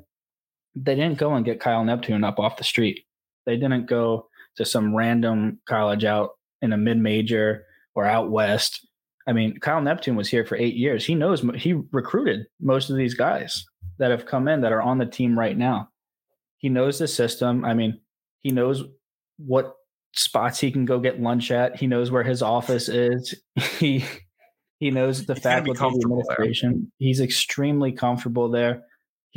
they 0.83 0.95
didn't 0.95 1.17
go 1.17 1.33
and 1.33 1.45
get 1.45 1.59
Kyle 1.59 1.83
Neptune 1.83 2.23
up 2.23 2.39
off 2.39 2.57
the 2.57 2.63
street. 2.63 3.05
They 3.45 3.55
didn't 3.55 3.87
go 3.87 4.27
to 4.57 4.65
some 4.65 4.95
random 4.95 5.59
college 5.67 6.03
out 6.03 6.31
in 6.61 6.73
a 6.73 6.77
mid 6.77 6.97
major 6.97 7.65
or 7.95 8.05
out 8.05 8.29
west. 8.29 8.85
I 9.27 9.33
mean, 9.33 9.59
Kyle 9.59 9.81
Neptune 9.81 10.15
was 10.15 10.29
here 10.29 10.45
for 10.45 10.55
eight 10.55 10.75
years. 10.75 11.05
He 11.05 11.15
knows 11.15 11.43
he 11.55 11.73
recruited 11.91 12.45
most 12.61 12.89
of 12.89 12.97
these 12.97 13.13
guys 13.13 13.65
that 13.99 14.11
have 14.11 14.25
come 14.25 14.47
in 14.47 14.61
that 14.61 14.71
are 14.71 14.81
on 14.81 14.97
the 14.97 15.05
team 15.05 15.37
right 15.37 15.57
now. 15.57 15.89
He 16.57 16.69
knows 16.69 16.99
the 16.99 17.07
system. 17.07 17.65
I 17.65 17.73
mean, 17.73 17.99
he 18.39 18.51
knows 18.51 18.83
what 19.37 19.75
spots 20.13 20.59
he 20.59 20.71
can 20.71 20.85
go 20.85 20.99
get 20.99 21.21
lunch 21.21 21.51
at. 21.51 21.75
He 21.75 21.87
knows 21.87 22.09
where 22.09 22.23
his 22.23 22.41
office 22.41 22.89
is. 22.89 23.35
He 23.79 24.03
he 24.79 24.91
knows 24.91 25.25
the 25.25 25.35
faculty 25.35 25.79
administration. 26.03 26.71
There. 26.71 27.07
He's 27.07 27.19
extremely 27.19 27.91
comfortable 27.91 28.49
there. 28.49 28.83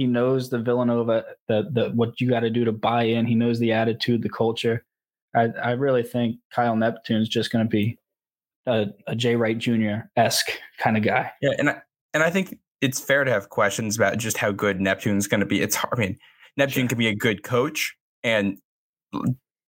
He 0.01 0.07
knows 0.07 0.49
the 0.49 0.59
Villanova 0.59 1.27
the 1.47 1.69
the 1.71 1.91
what 1.91 2.23
you 2.23 2.31
got 2.31 2.41
to 2.41 2.49
do 2.49 2.65
to 2.65 2.73
buy 2.73 3.03
in. 3.03 3.27
He 3.27 3.35
knows 3.35 3.59
the 3.59 3.73
attitude, 3.73 4.23
the 4.23 4.31
culture. 4.31 4.83
I 5.37 5.49
I 5.63 5.73
really 5.73 6.03
think 6.03 6.39
Kyle 6.51 6.75
Neptune's 6.75 7.29
just 7.29 7.53
going 7.53 7.67
to 7.67 7.69
be 7.69 7.99
a, 8.65 8.87
a 9.07 9.15
Jay 9.15 9.37
Wright 9.37 9.59
Jr. 9.59 10.07
esque 10.17 10.53
kind 10.79 10.97
of 10.97 11.03
guy. 11.03 11.31
Yeah, 11.43 11.51
and 11.59 11.69
I, 11.69 11.83
and 12.15 12.23
I 12.23 12.31
think 12.31 12.59
it's 12.81 12.99
fair 12.99 13.25
to 13.25 13.31
have 13.31 13.51
questions 13.51 13.95
about 13.95 14.17
just 14.17 14.39
how 14.39 14.53
good 14.53 14.81
Neptune's 14.81 15.27
going 15.27 15.41
to 15.41 15.47
be. 15.47 15.61
It's 15.61 15.77
hard. 15.77 15.93
I 15.93 16.01
mean, 16.01 16.19
Neptune 16.57 16.85
sure. 16.85 16.89
can 16.89 16.99
be 16.99 17.09
a 17.09 17.15
good 17.15 17.43
coach 17.43 17.95
and 18.25 18.57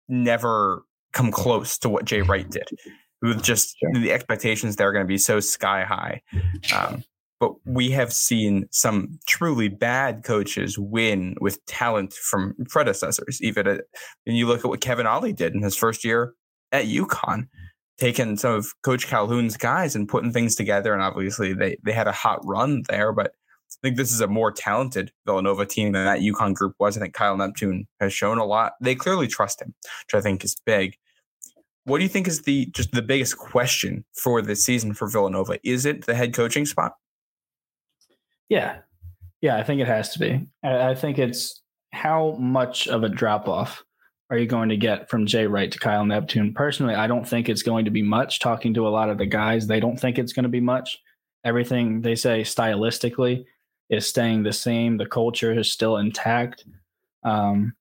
never 0.09 0.87
come 1.13 1.31
close 1.31 1.77
to 1.77 1.91
what 1.91 2.07
Jay 2.07 2.23
Wright 2.23 2.49
did. 2.49 2.71
With 3.21 3.43
just 3.43 3.77
sure. 3.79 3.93
the 4.01 4.13
expectations, 4.13 4.77
they're 4.77 4.93
going 4.93 5.05
to 5.05 5.09
be 5.09 5.19
so 5.19 5.41
sky 5.41 5.85
high. 5.85 6.23
Um, 6.75 7.05
but 7.43 7.55
we 7.65 7.91
have 7.91 8.13
seen 8.13 8.69
some 8.71 9.19
truly 9.27 9.67
bad 9.67 10.23
coaches 10.23 10.79
win 10.79 11.35
with 11.41 11.59
talent 11.67 12.13
from 12.13 12.55
predecessors. 12.69 13.43
Even 13.43 13.67
at, 13.67 13.81
when 14.23 14.37
you 14.37 14.47
look 14.47 14.61
at 14.61 14.67
what 14.67 14.81
Kevin 14.81 15.09
Ollie 15.09 15.33
did 15.33 15.53
in 15.53 15.61
his 15.61 15.75
first 15.75 16.05
year 16.05 16.35
at 16.71 16.85
UConn, 16.85 17.49
taking 17.99 18.37
some 18.37 18.55
of 18.55 18.73
Coach 18.85 19.09
Calhoun's 19.09 19.57
guys 19.57 19.97
and 19.97 20.09
putting 20.09 20.33
things 20.33 20.55
together. 20.55 20.95
And 20.95 21.03
obviously, 21.03 21.53
they 21.53 21.79
they 21.83 21.91
had 21.91 22.07
a 22.07 22.13
hot 22.13 22.39
run 22.45 22.85
there, 22.89 23.13
but 23.13 23.33
I 23.33 23.79
think 23.83 23.97
this 23.97 24.13
is 24.13 24.21
a 24.21 24.29
more 24.29 24.53
talented 24.53 25.11
Villanova 25.27 25.67
team 25.67 25.91
than 25.91 26.05
that 26.05 26.21
UConn 26.21 26.55
group 26.55 26.77
was. 26.79 26.97
I 26.97 27.01
think 27.01 27.15
Kyle 27.15 27.37
Neptune 27.37 27.89
has 27.99 28.13
shown 28.13 28.39
a 28.39 28.45
lot. 28.45 28.75
They 28.81 28.95
clearly 28.95 29.27
trust 29.27 29.61
him, 29.61 29.75
which 30.07 30.15
I 30.15 30.21
think 30.21 30.45
is 30.45 30.55
big. 30.65 30.97
What 31.87 31.99
do 31.99 32.05
you 32.05 32.09
think 32.09 32.29
is 32.29 32.43
the 32.43 32.67
just 32.67 32.93
the 32.93 33.03
biggest 33.03 33.37
question 33.37 34.05
for 34.15 34.43
this 34.43 34.65
season 34.65 34.95
for 34.95 35.09
Villanova? 35.09 35.59
Is 35.65 35.85
it 35.85 36.07
the 36.07 36.15
head 36.15 36.35
coaching 36.35 36.67
spot? 36.67 36.93
Yeah, 38.53 38.81
yeah, 39.41 39.57
I 39.57 39.63
think 39.63 39.81
it 39.81 39.87
has 39.87 40.11
to 40.11 40.19
be. 40.19 40.47
I 40.63 40.95
think 40.95 41.19
it's 41.19 41.63
how 41.95 42.33
much 42.33 42.87
of 42.87 43.03
a 43.03 43.09
drop 43.09 43.49
off 43.49 43.83
are 44.29 44.37
you 44.37 44.45
going 44.45 44.69
to 44.69 44.77
get 44.77 45.09
from 45.09 45.25
Jay 45.25 45.47
Wright 45.47 45.73
to 45.73 45.79
Kyle 45.79 46.05
Neptune? 46.05 46.53
Personally, 46.53 46.95
I 46.95 47.07
don't 47.07 47.27
think 47.27 47.49
it's 47.49 47.63
going 47.63 47.87
to 47.87 47.91
be 47.91 48.03
much. 48.03 48.41
Talking 48.41 48.75
to 48.75 48.87
a 48.87 48.91
lot 48.91 49.09
of 49.09 49.17
the 49.17 49.25
guys, 49.25 49.67
they 49.67 49.81
don't 49.81 49.99
think 49.99 50.19
it's 50.19 50.35
going 50.35 50.43
to 50.43 50.51
be 50.51 50.61
much. 50.61 50.99
Everything 51.47 52.03
they 52.03 52.15
say 52.15 52.43
stylistically 52.43 53.47
is 53.89 54.07
staying 54.07 54.43
the 54.43 54.53
same. 54.53 54.99
The 54.99 55.07
culture 55.07 55.59
is 55.59 55.73
still 55.73 55.97
intact. 55.97 56.67
Um, 57.25 57.73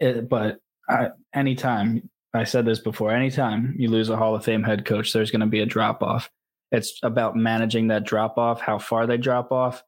it, 0.00 0.30
but 0.30 0.60
I, 0.88 1.10
anytime 1.34 2.08
I 2.32 2.44
said 2.44 2.64
this 2.64 2.78
before, 2.78 3.12
anytime 3.12 3.74
you 3.78 3.90
lose 3.90 4.08
a 4.08 4.16
Hall 4.16 4.34
of 4.34 4.46
Fame 4.46 4.62
head 4.62 4.86
coach, 4.86 5.12
there's 5.12 5.30
going 5.30 5.40
to 5.40 5.46
be 5.46 5.60
a 5.60 5.66
drop 5.66 6.02
off. 6.02 6.30
It's 6.72 6.98
about 7.02 7.36
managing 7.36 7.88
that 7.88 8.04
drop 8.04 8.38
off, 8.38 8.60
how 8.60 8.78
far 8.78 9.06
they 9.06 9.16
drop 9.16 9.52
off. 9.52 9.82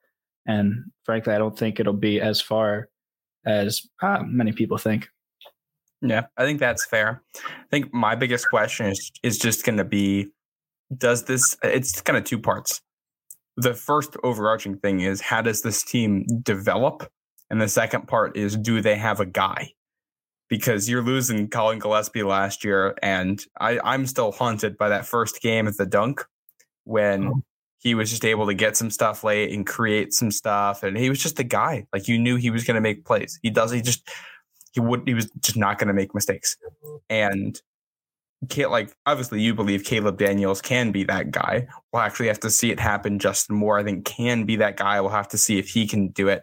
And 0.47 0.85
frankly, 1.04 1.35
I 1.35 1.38
don't 1.38 1.59
think 1.59 1.80
it'll 1.80 1.92
be 1.92 2.21
as 2.21 2.40
far 2.40 2.88
as 3.45 3.83
uh, 4.02 4.23
many 4.25 4.52
people 4.52 4.78
think. 4.78 5.09
Yeah, 6.02 6.26
I 6.37 6.45
think 6.45 6.61
that's 6.61 6.85
fair. 6.85 7.23
I 7.37 7.66
think 7.71 7.92
my 7.92 8.14
biggest 8.14 8.49
question 8.49 8.87
is 8.87 9.11
is 9.23 9.38
just 9.38 9.64
going 9.64 9.78
to 9.78 9.85
be 9.85 10.28
does 10.97 11.25
this 11.25 11.56
it's 11.64 12.00
kind 12.02 12.16
of 12.16 12.25
two 12.25 12.38
parts 12.38 12.80
the 13.56 13.75
first 13.75 14.16
overarching 14.23 14.78
thing 14.78 15.00
is 15.00 15.21
how 15.21 15.42
does 15.42 15.62
this 15.62 15.83
team 15.83 16.26
develop? 16.42 17.11
And 17.50 17.61
the 17.61 17.68
second 17.68 18.06
part 18.09 18.37
is 18.37 18.56
do 18.56 18.80
they 18.80 18.97
have 18.97 19.21
a 19.21 19.26
guy? 19.26 19.73
Because 20.49 20.88
you're 20.88 21.02
losing 21.02 21.49
Collin 21.49 21.80
Gillespie 21.80 22.23
last 22.23 22.64
year, 22.64 22.95
and 23.02 23.45
I, 23.59 23.80
I'm 23.83 24.06
still 24.06 24.30
haunted 24.30 24.78
by 24.78 24.88
that 24.90 25.04
first 25.06 25.42
game 25.42 25.66
at 25.66 25.76
the 25.76 25.87
dunk 25.87 26.25
when 26.86 27.26
oh. 27.26 27.42
he 27.78 27.94
was 27.94 28.10
just 28.10 28.24
able 28.24 28.46
to 28.46 28.54
get 28.54 28.76
some 28.76 28.90
stuff 28.90 29.24
late 29.24 29.52
and 29.52 29.66
create 29.66 30.14
some 30.14 30.30
stuff, 30.30 30.82
and 30.82 30.96
he 30.96 31.10
was 31.10 31.18
just 31.18 31.38
a 31.38 31.44
guy. 31.44 31.86
Like 31.92 32.08
you 32.08 32.18
knew 32.18 32.36
he 32.36 32.50
was 32.50 32.64
going 32.64 32.76
to 32.76 32.80
make 32.80 33.04
plays. 33.04 33.38
He 33.42 33.50
does. 33.50 33.70
He 33.70 33.82
just 33.82 34.08
he 34.72 34.80
would. 34.80 35.02
He 35.06 35.14
was 35.14 35.30
just 35.40 35.56
not 35.56 35.78
going 35.78 35.88
to 35.88 35.94
make 35.94 36.14
mistakes, 36.14 36.56
and 37.10 37.60
can't 38.48 38.70
like 38.70 38.94
obviously 39.06 39.40
you 39.40 39.54
believe 39.54 39.84
Caleb 39.84 40.18
Daniels 40.18 40.60
can 40.60 40.92
be 40.92 41.04
that 41.04 41.30
guy. 41.30 41.66
We'll 41.92 42.02
actually 42.02 42.28
have 42.28 42.40
to 42.40 42.50
see 42.50 42.70
it 42.70 42.78
happen. 42.78 43.18
Justin 43.18 43.56
Moore, 43.56 43.78
I 43.78 43.82
think, 43.82 44.04
can 44.04 44.44
be 44.44 44.56
that 44.56 44.76
guy. 44.76 45.00
We'll 45.00 45.10
have 45.10 45.28
to 45.28 45.38
see 45.38 45.58
if 45.58 45.68
he 45.68 45.86
can 45.86 46.08
do 46.08 46.28
it. 46.28 46.42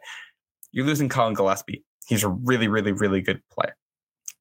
You're 0.72 0.86
losing 0.86 1.10
Collin 1.10 1.36
Gillespie. 1.36 1.84
He's 2.08 2.24
a 2.24 2.30
really, 2.30 2.68
really, 2.68 2.92
really 2.92 3.22
good 3.22 3.42
player. 3.52 3.76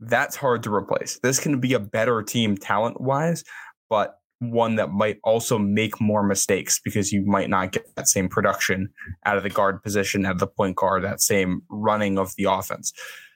That's 0.01 0.35
hard 0.35 0.63
to 0.65 0.75
replace. 0.75 1.21
This 1.23 1.39
can 1.39 1.61
be 1.61 1.75
a 1.75 1.79
better 1.79 2.23
team 2.23 2.57
talent 2.57 3.01
wise, 3.01 3.45
but 3.89 4.19
one 4.43 4.75
that 4.75 4.91
might 4.91 5.19
also 5.23 5.57
make 5.57 6.01
more 6.01 6.23
mistakes 6.23 6.81
because 6.83 7.13
you 7.13 7.25
might 7.25 7.49
not 7.49 7.71
get 7.71 7.87
that 7.95 8.09
same 8.09 8.29
production 8.29 8.91
out 9.25 9.37
of 9.37 9.45
the 9.45 9.51
guard 9.51 9.83
position, 9.83 10.27
out 10.27 10.33
of 10.33 10.39
the 10.41 10.47
point 10.49 10.77
guard, 10.77 11.05
that 11.05 11.21
same 11.21 11.63
running 11.71 12.19
of 12.19 12.35
the 12.37 12.45
offense. 12.45 12.93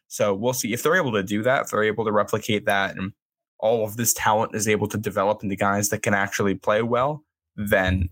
So 0.08 0.34
we'll 0.34 0.52
see 0.52 0.72
if 0.72 0.82
they're 0.82 0.96
able 0.96 1.12
to 1.12 1.22
do 1.22 1.42
that, 1.44 1.62
if 1.62 1.70
they're 1.70 1.84
able 1.84 2.04
to 2.04 2.12
replicate 2.12 2.66
that, 2.66 2.96
and 2.96 3.12
all 3.58 3.84
of 3.84 3.96
this 3.96 4.12
talent 4.14 4.54
is 4.54 4.66
able 4.66 4.88
to 4.88 4.98
develop 4.98 5.42
into 5.44 5.54
guys 5.54 5.90
that 5.90 6.02
can 6.02 6.12
actually 6.12 6.56
play 6.56 6.82
well, 6.82 7.24
then 7.54 8.08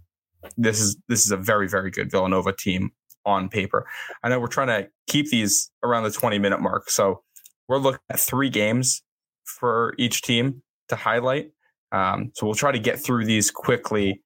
this 0.57 0.81
is 0.81 0.97
this 1.09 1.25
is 1.25 1.31
a 1.31 1.37
very 1.37 1.69
very 1.69 1.91
good 1.91 2.11
Villanova 2.11 2.53
team 2.53 2.93
on 3.27 3.49
paper. 3.49 3.87
I 4.23 4.29
know 4.29 4.39
we're 4.39 4.47
trying 4.47 4.69
to 4.69 4.89
keep 5.09 5.31
these 5.31 5.71
around 5.83 6.05
the 6.05 6.11
20 6.11 6.39
minute 6.39 6.61
mark, 6.61 6.91
so 6.91 7.23
we're 7.69 7.79
looking 7.79 8.01
at 8.11 8.21
three 8.21 8.51
games 8.51 9.03
for 9.45 9.95
each 9.99 10.23
team 10.23 10.63
to 10.89 10.97
highlight. 10.97 11.51
Um, 11.95 12.33
so 12.35 12.45
we'll 12.45 12.57
try 12.57 12.73
to 12.73 12.79
get 12.79 12.99
through 12.99 13.25
these 13.25 13.51
quickly. 13.51 14.21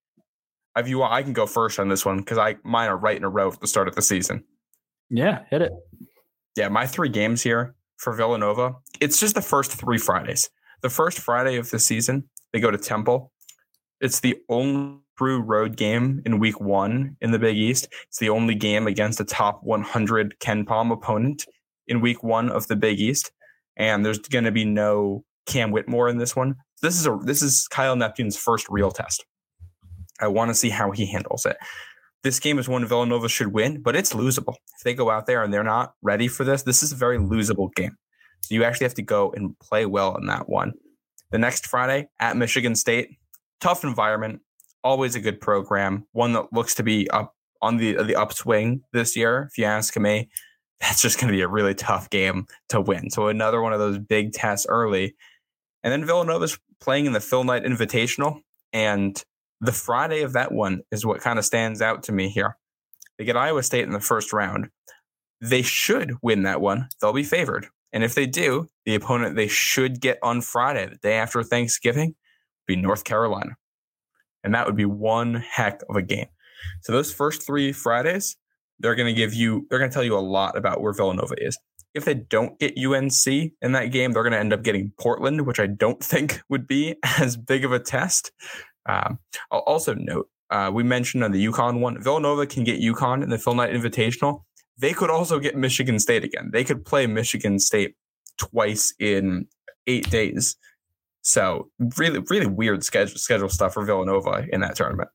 If 0.74 0.88
you 0.88 0.98
want, 0.98 1.12
I 1.12 1.22
can 1.22 1.34
go 1.34 1.46
first 1.46 1.78
on 1.78 1.88
this 1.88 2.04
one 2.04 2.18
because 2.18 2.38
I 2.38 2.56
mine 2.64 2.88
are 2.88 2.96
right 2.96 3.16
in 3.16 3.24
a 3.24 3.28
row 3.28 3.52
at 3.52 3.60
the 3.60 3.66
start 3.66 3.88
of 3.88 3.94
the 3.94 4.02
season. 4.02 4.42
Yeah, 5.10 5.42
hit 5.50 5.62
it. 5.62 5.72
Yeah, 6.56 6.68
my 6.68 6.86
three 6.86 7.10
games 7.10 7.42
here 7.42 7.74
for 7.98 8.14
Villanova. 8.14 8.76
It's 9.00 9.20
just 9.20 9.34
the 9.34 9.42
first 9.42 9.72
three 9.72 9.98
Fridays. 9.98 10.48
The 10.82 10.88
first 10.88 11.18
Friday 11.18 11.56
of 11.56 11.70
the 11.70 11.78
season, 11.78 12.28
they 12.52 12.60
go 12.60 12.70
to 12.70 12.78
Temple. 12.78 13.32
It's 14.00 14.20
the 14.20 14.36
only 14.48 15.00
true 15.18 15.40
road 15.40 15.76
game 15.76 16.22
in 16.24 16.38
week 16.38 16.60
one 16.60 17.16
in 17.20 17.32
the 17.32 17.38
Big 17.38 17.56
East. 17.56 17.88
It's 18.06 18.18
the 18.18 18.30
only 18.30 18.54
game 18.54 18.86
against 18.86 19.20
a 19.20 19.24
top 19.24 19.60
100 19.64 20.38
KenPom 20.38 20.92
opponent 20.92 21.44
in 21.88 22.00
week 22.00 22.22
one 22.22 22.48
of 22.48 22.68
the 22.68 22.76
Big 22.76 23.00
East. 23.00 23.32
And 23.76 24.06
there's 24.06 24.20
going 24.20 24.44
to 24.44 24.52
be 24.52 24.64
no 24.64 25.24
Cam 25.46 25.72
Whitmore 25.72 26.08
in 26.08 26.18
this 26.18 26.36
one. 26.36 26.54
This 26.80 26.98
is 26.98 27.06
a 27.06 27.18
this 27.22 27.42
is 27.42 27.66
Kyle 27.70 27.96
Neptune's 27.96 28.36
first 28.36 28.66
real 28.68 28.90
test. 28.90 29.24
I 30.20 30.28
want 30.28 30.50
to 30.50 30.54
see 30.54 30.70
how 30.70 30.90
he 30.90 31.06
handles 31.06 31.46
it. 31.46 31.56
This 32.24 32.40
game 32.40 32.58
is 32.58 32.68
one 32.68 32.84
Villanova 32.84 33.28
should 33.28 33.52
win, 33.52 33.80
but 33.80 33.94
it's 33.94 34.12
losable. 34.12 34.54
If 34.76 34.84
they 34.84 34.94
go 34.94 35.10
out 35.10 35.26
there 35.26 35.42
and 35.42 35.54
they're 35.54 35.62
not 35.62 35.94
ready 36.02 36.26
for 36.26 36.44
this, 36.44 36.62
this 36.62 36.82
is 36.82 36.90
a 36.92 36.96
very 36.96 37.18
losable 37.18 37.72
game. 37.74 37.96
So 38.42 38.54
you 38.54 38.64
actually 38.64 38.86
have 38.86 38.94
to 38.94 39.02
go 39.02 39.32
and 39.36 39.58
play 39.60 39.86
well 39.86 40.16
in 40.16 40.26
that 40.26 40.48
one. 40.48 40.72
The 41.30 41.38
next 41.38 41.66
Friday 41.66 42.08
at 42.18 42.36
Michigan 42.36 42.74
State, 42.74 43.18
tough 43.60 43.84
environment, 43.84 44.40
always 44.82 45.14
a 45.14 45.20
good 45.20 45.40
program, 45.40 46.06
one 46.12 46.32
that 46.32 46.52
looks 46.52 46.74
to 46.76 46.82
be 46.82 47.08
up 47.10 47.34
on 47.62 47.76
the 47.76 48.02
the 48.02 48.16
upswing 48.16 48.82
this 48.92 49.16
year. 49.16 49.48
If 49.50 49.58
you 49.58 49.64
ask 49.64 49.96
me, 49.96 50.28
that's 50.80 51.02
just 51.02 51.20
going 51.20 51.28
to 51.28 51.36
be 51.36 51.42
a 51.42 51.48
really 51.48 51.74
tough 51.74 52.10
game 52.10 52.46
to 52.70 52.80
win. 52.80 53.10
So 53.10 53.28
another 53.28 53.62
one 53.62 53.72
of 53.72 53.78
those 53.78 53.98
big 53.98 54.32
tests 54.32 54.66
early, 54.68 55.14
and 55.82 55.92
then 55.92 56.04
Villanova's 56.04 56.58
playing 56.80 57.06
in 57.06 57.12
the 57.12 57.20
Phil 57.20 57.44
Knight 57.44 57.64
Invitational, 57.64 58.40
and 58.72 59.22
the 59.60 59.72
Friday 59.72 60.22
of 60.22 60.32
that 60.34 60.52
one 60.52 60.82
is 60.92 61.04
what 61.04 61.20
kind 61.20 61.38
of 61.38 61.44
stands 61.44 61.82
out 61.82 62.04
to 62.04 62.12
me 62.12 62.28
here. 62.28 62.56
They 63.18 63.24
get 63.24 63.36
Iowa 63.36 63.62
State 63.62 63.84
in 63.84 63.90
the 63.90 64.00
first 64.00 64.32
round. 64.32 64.68
They 65.40 65.62
should 65.62 66.14
win 66.22 66.44
that 66.44 66.60
one. 66.60 66.88
They'll 67.00 67.12
be 67.12 67.24
favored. 67.24 67.66
And 67.92 68.04
if 68.04 68.14
they 68.14 68.26
do, 68.26 68.68
the 68.84 68.94
opponent 68.94 69.34
they 69.34 69.48
should 69.48 70.00
get 70.00 70.18
on 70.22 70.42
Friday, 70.42 70.86
the 70.86 70.96
day 70.96 71.14
after 71.14 71.42
Thanksgiving, 71.42 72.14
be 72.66 72.76
North 72.76 73.04
Carolina. 73.04 73.56
And 74.44 74.54
that 74.54 74.66
would 74.66 74.76
be 74.76 74.84
one 74.84 75.34
heck 75.34 75.80
of 75.88 75.96
a 75.96 76.02
game. 76.02 76.28
So 76.82 76.92
those 76.92 77.12
first 77.12 77.46
three 77.46 77.72
Fridays, 77.72 78.36
they're 78.78 78.94
going 78.94 79.12
to 79.12 79.18
give 79.18 79.34
you, 79.34 79.66
they're 79.68 79.78
going 79.78 79.90
to 79.90 79.94
tell 79.94 80.04
you 80.04 80.16
a 80.16 80.20
lot 80.20 80.56
about 80.56 80.80
where 80.80 80.92
Villanova 80.92 81.34
is. 81.38 81.58
If 81.98 82.04
they 82.04 82.14
don't 82.14 82.58
get 82.60 82.78
UNC 82.78 83.26
in 83.26 83.72
that 83.72 83.86
game, 83.86 84.12
they're 84.12 84.22
going 84.22 84.32
to 84.32 84.38
end 84.38 84.52
up 84.52 84.62
getting 84.62 84.92
Portland, 85.00 85.46
which 85.46 85.58
I 85.58 85.66
don't 85.66 86.02
think 86.12 86.40
would 86.48 86.66
be 86.66 86.96
as 87.18 87.36
big 87.36 87.64
of 87.64 87.72
a 87.72 87.80
test. 87.80 88.32
Um, 88.86 89.18
I'll 89.50 89.60
also 89.60 89.94
note, 89.94 90.30
uh, 90.50 90.70
we 90.72 90.82
mentioned 90.82 91.24
on 91.24 91.32
the 91.32 91.44
UConn 91.44 91.80
one, 91.80 92.00
Villanova 92.00 92.46
can 92.46 92.64
get 92.64 92.80
UConn 92.80 93.22
in 93.22 93.30
the 93.30 93.36
Phil 93.36 93.54
Knight 93.54 93.74
Invitational. 93.74 94.44
They 94.78 94.92
could 94.92 95.10
also 95.10 95.40
get 95.40 95.56
Michigan 95.56 95.98
State 95.98 96.24
again. 96.24 96.50
They 96.52 96.64
could 96.64 96.86
play 96.86 97.06
Michigan 97.06 97.58
State 97.58 97.96
twice 98.38 98.94
in 98.98 99.48
eight 99.88 100.08
days. 100.08 100.56
So 101.22 101.68
really, 101.96 102.20
really 102.30 102.46
weird 102.46 102.84
schedule 102.84 103.18
schedule 103.18 103.48
stuff 103.48 103.74
for 103.74 103.84
Villanova 103.84 104.46
in 104.50 104.60
that 104.60 104.76
tournament. 104.76 105.10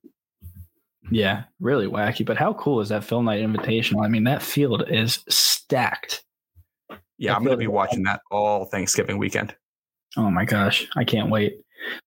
Yeah, 1.10 1.43
really 1.60 1.88
wacky. 1.88 2.26
But 2.26 2.38
how 2.38 2.54
cool 2.54 2.82
is 2.82 2.89
that 2.89 3.04
Phil 3.04 3.22
Knight 3.22 3.41
Invitational? 3.41 4.06
I 4.06 4.10
mean, 4.10 4.26
that 4.26 4.41
field 4.41 4.84
is 4.89 5.24
stacked. 5.30 6.24
Yeah, 7.24 7.38
I'm 7.38 7.44
going 7.46 7.54
to 7.54 7.58
be 7.58 7.68
watching 7.68 8.04
that 8.04 8.20
all 8.32 8.66
Thanksgiving 8.66 9.18
weekend. 9.18 9.56
Oh 10.18 10.30
my 10.30 10.44
gosh, 10.44 10.86
I 10.98 11.06
can't 11.06 11.30
wait. 11.30 11.54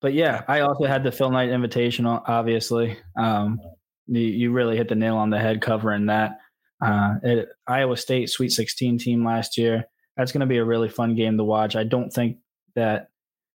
But 0.02 0.12
yeah, 0.12 0.42
I 0.46 0.60
also 0.60 0.84
had 0.84 1.04
the 1.04 1.10
Phil 1.10 1.30
Knight 1.30 1.48
Invitational. 1.48 2.22
Obviously, 2.26 2.98
um, 3.18 3.58
you, 4.06 4.20
you 4.20 4.52
really 4.52 4.76
hit 4.76 4.90
the 4.90 4.94
nail 4.94 5.16
on 5.16 5.30
the 5.30 5.38
head 5.38 5.62
covering 5.62 6.04
that. 6.06 6.38
Uh, 6.84 7.14
it, 7.22 7.48
Iowa 7.66 7.96
State 7.96 8.28
Sweet 8.28 8.52
16 8.52 8.98
team 8.98 9.24
last 9.24 9.56
year. 9.56 9.86
That's 10.18 10.32
going 10.32 10.42
to 10.42 10.46
be 10.46 10.58
a 10.58 10.64
really 10.66 10.90
fun 10.90 11.14
game 11.14 11.38
to 11.38 11.44
watch. 11.44 11.76
I 11.76 11.84
don't 11.84 12.10
think 12.10 12.36
that 12.74 13.08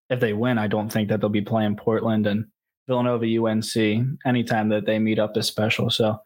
if 0.09 0.19
they 0.19 0.33
win, 0.33 0.57
I 0.57 0.65
don't 0.65 0.91
think 0.91 1.09
that 1.09 1.21
they'll 1.21 1.29
be 1.29 1.41
playing 1.41 1.75
Portland 1.75 2.25
and 2.25 2.45
Villanova 2.87 3.25
UNC 3.25 4.17
anytime 4.25 4.69
that 4.69 4.87
they 4.87 4.97
meet 4.97 5.19
up 5.19 5.37
is 5.37 5.45
special. 5.45 5.91
So 5.91 6.17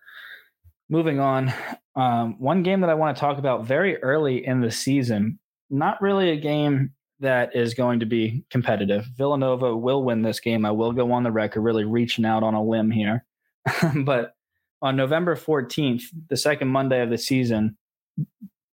moving 0.89 1.19
on, 1.19 1.53
um, 1.95 2.39
one 2.39 2.63
game 2.63 2.81
that 2.81 2.89
I 2.89 2.95
want 2.95 3.15
to 3.15 3.19
talk 3.19 3.37
about 3.37 3.65
very 3.65 4.01
early 4.03 4.45
in 4.45 4.61
the 4.61 4.71
season, 4.71 5.39
not 5.69 6.01
really 6.01 6.31
a 6.31 6.37
game 6.37 6.91
that 7.19 7.55
is 7.55 7.73
going 7.73 8.01
to 8.01 8.05
be 8.05 8.43
competitive. 8.49 9.05
Villanova 9.17 9.75
will 9.75 10.03
win 10.03 10.21
this 10.21 10.39
game. 10.39 10.65
I 10.65 10.71
will 10.71 10.91
go 10.91 11.11
on 11.13 11.23
the 11.23 11.31
record, 11.31 11.61
really 11.61 11.85
reaching 11.85 12.25
out 12.25 12.43
on 12.43 12.53
a 12.53 12.63
limb 12.63 12.91
here. 12.91 13.25
but 14.03 14.33
on 14.81 14.95
November 14.95 15.35
14th, 15.35 16.03
the 16.29 16.37
second 16.37 16.67
Monday 16.67 17.01
of 17.01 17.09
the 17.09 17.17
season, 17.17 17.77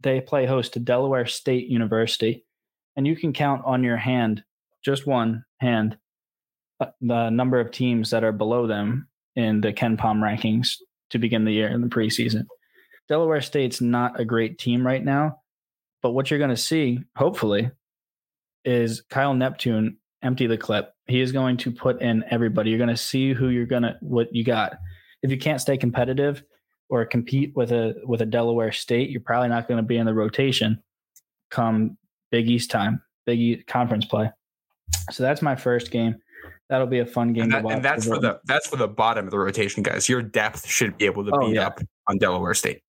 they 0.01 0.21
play 0.21 0.47
host 0.47 0.75
to 0.75 0.81
Delaware 0.81 1.27
State 1.27 1.67
University. 1.67 2.45
And 2.97 3.07
you 3.07 3.17
can 3.17 3.33
count 3.33 3.63
on 3.65 3.83
your 3.83 3.97
hand, 3.97 4.45
just 4.85 5.07
one 5.07 5.45
hand, 5.61 5.99
uh, 6.81 6.87
the 7.01 7.31
number 7.31 7.59
of 7.59 7.73
teams 7.73 8.11
that 8.11 8.25
are 8.25 8.33
below 8.33 8.69
them 8.69 9.09
in 9.35 9.61
the 9.61 9.73
KenPom 9.73 10.21
rankings 10.21 10.77
to 11.11 11.19
begin 11.19 11.45
the 11.45 11.53
year 11.53 11.69
in 11.69 11.81
the 11.81 11.89
preseason. 11.89 12.47
Delaware 13.09 13.41
State's 13.41 13.81
not 13.81 14.21
a 14.21 14.25
great 14.25 14.59
team 14.59 14.87
right 14.87 15.05
now, 15.05 15.41
but 16.03 16.11
what 16.11 16.31
you're 16.31 16.39
going 16.39 16.51
to 16.51 16.57
see, 16.57 17.01
hopefully, 17.17 17.71
is 18.65 19.03
Kyle 19.09 19.35
Neptune 19.35 19.97
empty 20.23 20.47
the 20.47 20.59
clip. 20.59 20.93
He 21.07 21.21
is 21.21 21.33
going 21.33 21.57
to 21.59 21.71
put 21.71 22.03
in 22.03 22.25
everybody. 22.31 22.71
You're 22.71 22.79
going 22.79 22.89
to 22.89 22.97
see 22.97 23.33
who 23.33 23.49
you're 23.49 23.67
going 23.67 23.85
to 23.85 23.97
what 24.01 24.35
you 24.35 24.45
got. 24.45 24.79
If 25.23 25.31
you 25.31 25.39
can't 25.39 25.61
stay 25.61 25.77
competitive 25.77 26.43
or 26.91 27.05
compete 27.07 27.57
with 27.57 27.73
a 27.73 27.95
with 28.05 28.21
a 28.21 28.27
Delaware 28.27 28.73
State, 28.73 29.11
you're 29.11 29.21
probably 29.21 29.49
not 29.49 29.69
going 29.69 29.79
to 29.79 29.87
be 29.87 29.97
in 29.97 30.07
the 30.07 30.15
rotation 30.15 30.83
come 31.51 31.97
Big 32.31 32.49
East 32.49 32.71
time, 32.71 33.03
Big 33.25 33.41
East 33.41 33.67
conference 33.67 34.05
play. 34.05 34.31
So 35.11 35.23
that's 35.23 35.43
my 35.43 35.57
first 35.57 35.91
game. 35.91 36.17
That'll 36.69 36.87
be 36.87 36.99
a 36.99 37.07
fun 37.07 37.33
game 37.33 37.45
and, 37.45 37.53
that, 37.53 37.59
to 37.59 37.65
watch. 37.65 37.75
And 37.77 37.85
that's 37.85 38.07
for 38.07 38.19
the 38.19 38.41
that's 38.45 38.67
for 38.67 38.77
the 38.77 38.89
bottom 38.89 39.25
of 39.25 39.31
the 39.31 39.39
rotation, 39.39 39.83
guys. 39.83 40.09
Your 40.09 40.23
depth 40.23 40.67
should 40.67 40.99
be 40.99 41.07
able 41.07 41.25
to 41.25 41.31
oh, 41.33 41.47
beat 41.47 41.55
yeah. 41.55 41.67
up 41.67 41.81
on 42.07 42.19
Delaware 42.19 42.55
State. 42.55 42.83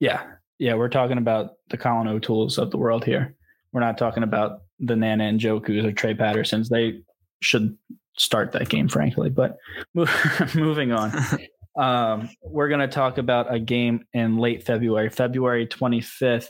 Yeah, 0.00 0.24
yeah, 0.58 0.74
we're 0.74 0.88
talking 0.88 1.18
about 1.18 1.54
the 1.70 1.76
Colin 1.76 2.06
O'Tools 2.06 2.56
of 2.56 2.70
the 2.70 2.76
world 2.76 3.04
here. 3.04 3.34
We're 3.72 3.80
not 3.80 3.98
talking 3.98 4.22
about 4.22 4.62
the 4.78 4.94
Nnanna 4.94 5.38
Njokus 5.38 5.84
or 5.84 5.92
Trey 5.92 6.14
Pattersons. 6.14 6.68
They 6.68 7.02
should 7.40 7.76
start 8.16 8.52
that 8.52 8.68
game, 8.68 8.88
frankly. 8.88 9.30
But 9.30 9.56
moving 10.54 10.92
on, 10.92 11.12
um, 11.76 12.28
we're 12.42 12.68
going 12.68 12.80
to 12.80 12.86
talk 12.86 13.18
about 13.18 13.52
a 13.52 13.58
game 13.58 14.04
in 14.12 14.38
late 14.38 14.64
February, 14.64 15.08
February 15.08 15.66
25th. 15.66 16.46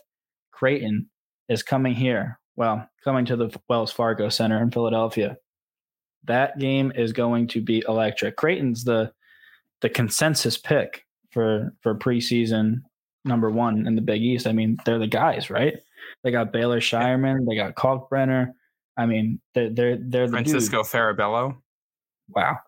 Creighton 0.51 1.09
is 1.49 1.63
coming 1.63 1.95
here. 1.95 2.39
Well, 2.57 2.87
coming 3.05 3.25
to 3.27 3.37
the 3.37 3.59
Wells 3.69 3.93
Fargo 3.93 4.29
Center 4.29 4.63
in 4.63 4.71
Philadelphia. 4.71 5.39
That 6.25 6.59
game 6.59 6.93
is 6.95 7.13
going 7.13 7.49
to 7.49 7.61
be 7.61 7.83
electric. 7.89 8.37
Creighton's 8.37 8.85
the 8.85 9.13
the 9.81 9.89
consensus 9.89 10.57
pick 10.57 11.05
for 11.31 11.75
for 11.81 11.95
preseason 11.95 12.83
number 13.25 13.51
one 13.51 13.87
in 13.87 13.95
the 13.95 14.03
Big 14.03 14.23
East. 14.23 14.47
I 14.47 14.53
mean, 14.53 14.79
they're 14.85 14.99
the 14.99 15.07
guys, 15.07 15.51
right? 15.51 15.77
They 16.23 16.31
got 16.31 16.53
Baylor 16.53 16.81
Scheierman. 16.81 17.47
They 17.49 17.57
got 17.57 17.75
Kalkbrenner. 17.75 18.53
I 18.97 19.07
mean, 19.07 19.41
they're 19.55 19.71
they're 19.71 19.97
they're 19.97 20.27
the 20.27 20.33
Francisco 20.33 20.83
dude. 20.83 20.93
Farabello. 20.93 21.57
Wow, 22.29 22.59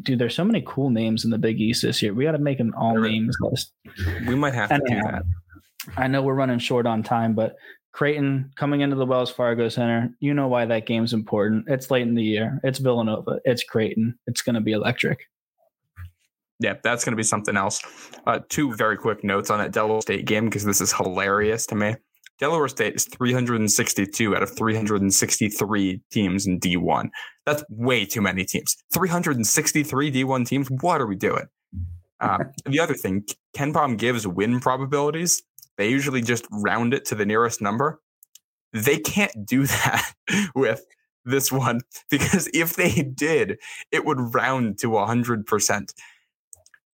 dude, 0.00 0.18
there's 0.18 0.34
so 0.34 0.44
many 0.44 0.62
cool 0.66 0.90
names 0.90 1.24
in 1.24 1.30
the 1.30 1.38
Big 1.38 1.60
East 1.60 1.82
this 1.82 2.02
year. 2.02 2.14
We 2.14 2.24
got 2.24 2.32
to 2.32 2.38
make 2.38 2.60
an 2.60 2.72
all 2.74 2.98
names 2.98 3.36
list. 3.40 3.72
We 4.26 4.34
might 4.34 4.54
have 4.54 4.70
to 4.70 4.80
do 4.86 4.94
that. 5.02 5.22
I 5.96 6.08
know 6.08 6.22
we're 6.22 6.34
running 6.34 6.58
short 6.58 6.86
on 6.86 7.02
time, 7.02 7.34
but 7.34 7.56
Creighton 7.96 8.52
coming 8.56 8.82
into 8.82 8.94
the 8.94 9.06
Wells 9.06 9.30
Fargo 9.30 9.70
Center, 9.70 10.14
you 10.20 10.34
know 10.34 10.48
why 10.48 10.66
that 10.66 10.84
game's 10.84 11.14
important. 11.14 11.64
It's 11.66 11.90
late 11.90 12.02
in 12.02 12.14
the 12.14 12.22
year. 12.22 12.60
It's 12.62 12.78
Villanova. 12.78 13.40
It's 13.46 13.64
Creighton. 13.64 14.18
It's 14.26 14.42
going 14.42 14.54
to 14.54 14.60
be 14.60 14.72
electric. 14.72 15.20
Yeah, 16.60 16.74
that's 16.82 17.06
going 17.06 17.12
to 17.12 17.16
be 17.16 17.22
something 17.22 17.56
else. 17.56 17.80
Uh, 18.26 18.40
two 18.50 18.74
very 18.74 18.98
quick 18.98 19.24
notes 19.24 19.48
on 19.48 19.60
that 19.60 19.72
Delaware 19.72 20.02
State 20.02 20.26
game 20.26 20.44
because 20.44 20.66
this 20.66 20.82
is 20.82 20.92
hilarious 20.92 21.64
to 21.68 21.74
me. 21.74 21.96
Delaware 22.38 22.68
State 22.68 22.96
is 22.96 23.06
362 23.06 24.36
out 24.36 24.42
of 24.42 24.54
363 24.54 26.02
teams 26.10 26.46
in 26.46 26.60
D1. 26.60 27.08
That's 27.46 27.64
way 27.70 28.04
too 28.04 28.20
many 28.20 28.44
teams. 28.44 28.76
363 28.92 30.12
D1 30.12 30.46
teams. 30.46 30.68
What 30.82 31.00
are 31.00 31.06
we 31.06 31.16
doing? 31.16 31.46
Um, 32.20 32.50
the 32.66 32.78
other 32.78 32.94
thing, 32.94 33.24
KenPom 33.56 33.96
gives 33.96 34.26
win 34.26 34.60
probabilities. 34.60 35.42
They 35.76 35.90
usually 35.90 36.22
just 36.22 36.46
round 36.50 36.94
it 36.94 37.04
to 37.06 37.14
the 37.14 37.26
nearest 37.26 37.60
number. 37.60 38.00
They 38.72 38.98
can't 38.98 39.46
do 39.46 39.66
that 39.66 40.12
with 40.54 40.84
this 41.24 41.50
one 41.52 41.80
because 42.10 42.48
if 42.54 42.76
they 42.76 43.02
did, 43.02 43.58
it 43.90 44.04
would 44.04 44.34
round 44.34 44.78
to 44.78 44.90
100%. 44.90 45.92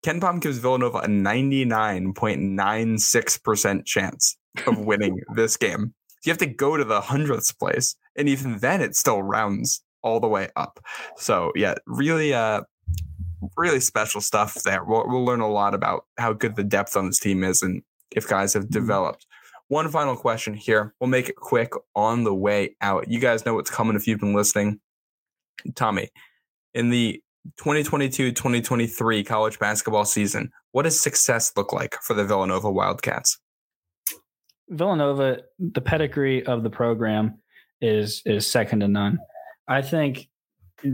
KenPom 0.05 0.41
gives 0.41 0.59
Villanova 0.59 0.99
a 0.99 1.07
99.96% 1.07 3.85
chance 3.85 4.37
of 4.67 4.79
winning 4.85 5.21
this 5.35 5.57
game. 5.57 5.95
You 6.25 6.31
have 6.31 6.39
to 6.39 6.47
go 6.47 6.77
to 6.77 6.85
the 6.85 7.01
hundredths 7.01 7.53
place, 7.53 7.97
and 8.17 8.29
even 8.29 8.59
then, 8.59 8.81
it 8.81 8.97
still 8.97 9.23
rounds 9.23 9.83
all 10.03 10.21
the 10.21 10.29
way 10.29 10.49
up. 10.57 10.81
So 11.17 11.53
yeah, 11.55 11.75
really, 11.87 12.35
uh, 12.35 12.63
really 13.57 13.81
special 13.81 14.21
stuff 14.21 14.55
there. 14.63 14.85
We'll, 14.85 15.09
we'll 15.09 15.25
learn 15.25 15.41
a 15.41 15.51
lot 15.51 15.75
about 15.75 16.05
how 16.19 16.33
good 16.33 16.57
the 16.57 16.65
depth 16.65 16.97
on 16.97 17.07
this 17.07 17.19
team 17.19 17.45
is, 17.45 17.63
and 17.63 17.83
if 18.15 18.29
guys 18.29 18.55
have 18.55 18.65
mm-hmm. 18.65 18.73
developed. 18.73 19.27
One 19.69 19.89
final 19.91 20.17
question 20.17 20.55
here. 20.55 20.95
We'll 21.01 21.09
make 21.09 21.29
it 21.29 21.37
quick 21.37 21.73
on 21.95 22.25
the 22.25 22.35
way 22.35 22.77
out. 22.81 23.09
You 23.09 23.19
guys 23.19 23.47
know 23.47 23.55
what's 23.55 23.71
coming 23.71 23.97
if 23.97 24.07
you've 24.07 24.21
been 24.21 24.35
listening. 24.35 24.81
Tommy, 25.75 26.11
in 26.75 26.91
the 26.91 27.23
2022 27.57 28.33
2023 28.33 29.25
college 29.25 29.59
basketball 29.59 30.05
season, 30.05 30.51
what 30.73 30.83
does 30.83 31.01
success 31.01 31.53
look 31.57 31.73
like 31.73 31.97
for 32.03 32.15
the 32.15 32.25
Villanova 32.25 32.71
Wildcats? 32.71 33.39
Villanova, 34.69 35.39
the 35.59 35.81
pedigree 35.81 36.45
of 36.45 36.63
the 36.63 36.71
program 36.71 37.39
is 37.81 38.23
is 38.27 38.47
second 38.47 38.81
to 38.81 38.89
none. 38.89 39.19
I 39.69 39.83
think 39.83 40.29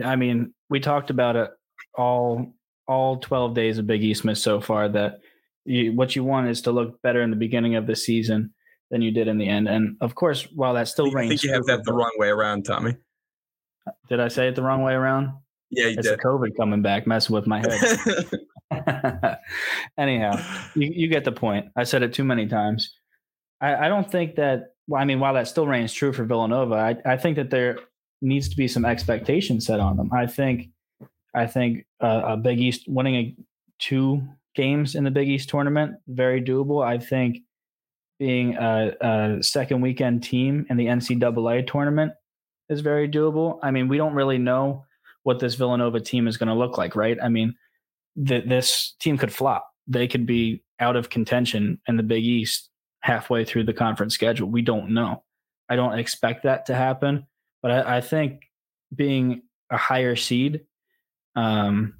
I 0.04 0.16
mean, 0.16 0.54
we 0.68 0.80
talked 0.80 1.10
about 1.10 1.36
it 1.36 1.50
all 1.94 2.54
all 2.86 3.18
12 3.18 3.54
days 3.54 3.78
of 3.78 3.86
Big 3.86 4.02
Eastmas 4.02 4.38
so 4.38 4.60
far 4.60 4.88
that 4.88 5.20
you, 5.68 5.92
what 5.92 6.16
you 6.16 6.24
want 6.24 6.48
is 6.48 6.62
to 6.62 6.72
look 6.72 7.00
better 7.02 7.22
in 7.22 7.30
the 7.30 7.36
beginning 7.36 7.76
of 7.76 7.86
the 7.86 7.94
season 7.94 8.52
than 8.90 9.02
you 9.02 9.10
did 9.10 9.28
in 9.28 9.38
the 9.38 9.48
end. 9.48 9.68
And 9.68 9.96
of 10.00 10.14
course, 10.14 10.48
while 10.54 10.74
that 10.74 10.88
still 10.88 11.14
I 11.16 11.28
think 11.28 11.42
you 11.42 11.52
have 11.52 11.66
that 11.66 11.84
the 11.84 11.92
wrong 11.92 12.12
way 12.16 12.28
around, 12.28 12.64
Tommy. 12.64 12.96
Did 14.08 14.20
I 14.20 14.28
say 14.28 14.48
it 14.48 14.54
the 14.54 14.62
wrong 14.62 14.82
way 14.82 14.94
around? 14.94 15.32
Yeah, 15.70 15.86
you 15.86 15.98
it's 15.98 16.08
did. 16.08 16.18
COVID 16.20 16.56
coming 16.56 16.80
back, 16.80 17.06
messing 17.06 17.34
with 17.34 17.46
my 17.46 17.60
head. 17.60 18.30
Anyhow, 19.98 20.42
you, 20.74 20.90
you 20.94 21.08
get 21.08 21.24
the 21.24 21.32
point. 21.32 21.66
I 21.76 21.84
said 21.84 22.02
it 22.02 22.14
too 22.14 22.24
many 22.24 22.46
times. 22.46 22.94
I, 23.60 23.86
I 23.86 23.88
don't 23.88 24.10
think 24.10 24.36
that. 24.36 24.74
Well, 24.86 25.02
I 25.02 25.04
mean, 25.04 25.20
while 25.20 25.34
that 25.34 25.48
still 25.48 25.66
reigns 25.66 25.92
true 25.92 26.14
for 26.14 26.24
Villanova, 26.24 26.74
I, 26.74 27.12
I 27.12 27.16
think 27.18 27.36
that 27.36 27.50
there 27.50 27.78
needs 28.22 28.48
to 28.48 28.56
be 28.56 28.68
some 28.68 28.86
expectation 28.86 29.60
set 29.60 29.80
on 29.80 29.98
them. 29.98 30.10
I 30.14 30.26
think, 30.26 30.70
I 31.34 31.46
think 31.46 31.84
uh, 32.00 32.22
a 32.24 32.36
Big 32.38 32.58
East 32.58 32.84
winning 32.88 33.14
a, 33.14 33.36
two 33.78 34.26
games 34.58 34.96
in 34.96 35.04
the 35.04 35.10
Big 35.10 35.28
East 35.28 35.48
tournament 35.48 35.94
very 36.08 36.42
doable. 36.42 36.84
I 36.84 36.98
think 36.98 37.38
being 38.18 38.56
a, 38.56 38.92
a 39.00 39.42
second 39.42 39.80
weekend 39.80 40.24
team 40.24 40.66
in 40.68 40.76
the 40.76 40.86
NCAA 40.86 41.64
tournament 41.64 42.12
is 42.68 42.80
very 42.80 43.08
doable. 43.08 43.60
I 43.62 43.70
mean, 43.70 43.86
we 43.86 43.96
don't 43.96 44.14
really 44.14 44.36
know 44.36 44.84
what 45.22 45.38
this 45.38 45.54
Villanova 45.54 46.00
team 46.00 46.26
is 46.26 46.36
going 46.36 46.48
to 46.48 46.54
look 46.54 46.76
like, 46.76 46.96
right? 46.96 47.16
I 47.22 47.28
mean, 47.28 47.54
th- 48.26 48.48
this 48.48 48.96
team 48.98 49.16
could 49.16 49.32
flop. 49.32 49.64
They 49.86 50.08
could 50.08 50.26
be 50.26 50.64
out 50.80 50.96
of 50.96 51.08
contention 51.08 51.80
in 51.86 51.96
the 51.96 52.02
Big 52.02 52.24
East 52.24 52.68
halfway 53.00 53.44
through 53.44 53.64
the 53.64 53.72
conference 53.72 54.14
schedule. 54.14 54.48
We 54.48 54.62
don't 54.62 54.90
know. 54.92 55.22
I 55.68 55.76
don't 55.76 55.96
expect 55.96 56.42
that 56.42 56.66
to 56.66 56.74
happen, 56.74 57.28
but 57.62 57.70
I, 57.70 57.98
I 57.98 58.00
think 58.00 58.42
being 58.92 59.42
a 59.70 59.76
higher 59.76 60.16
seed 60.16 60.62
um, 61.36 61.94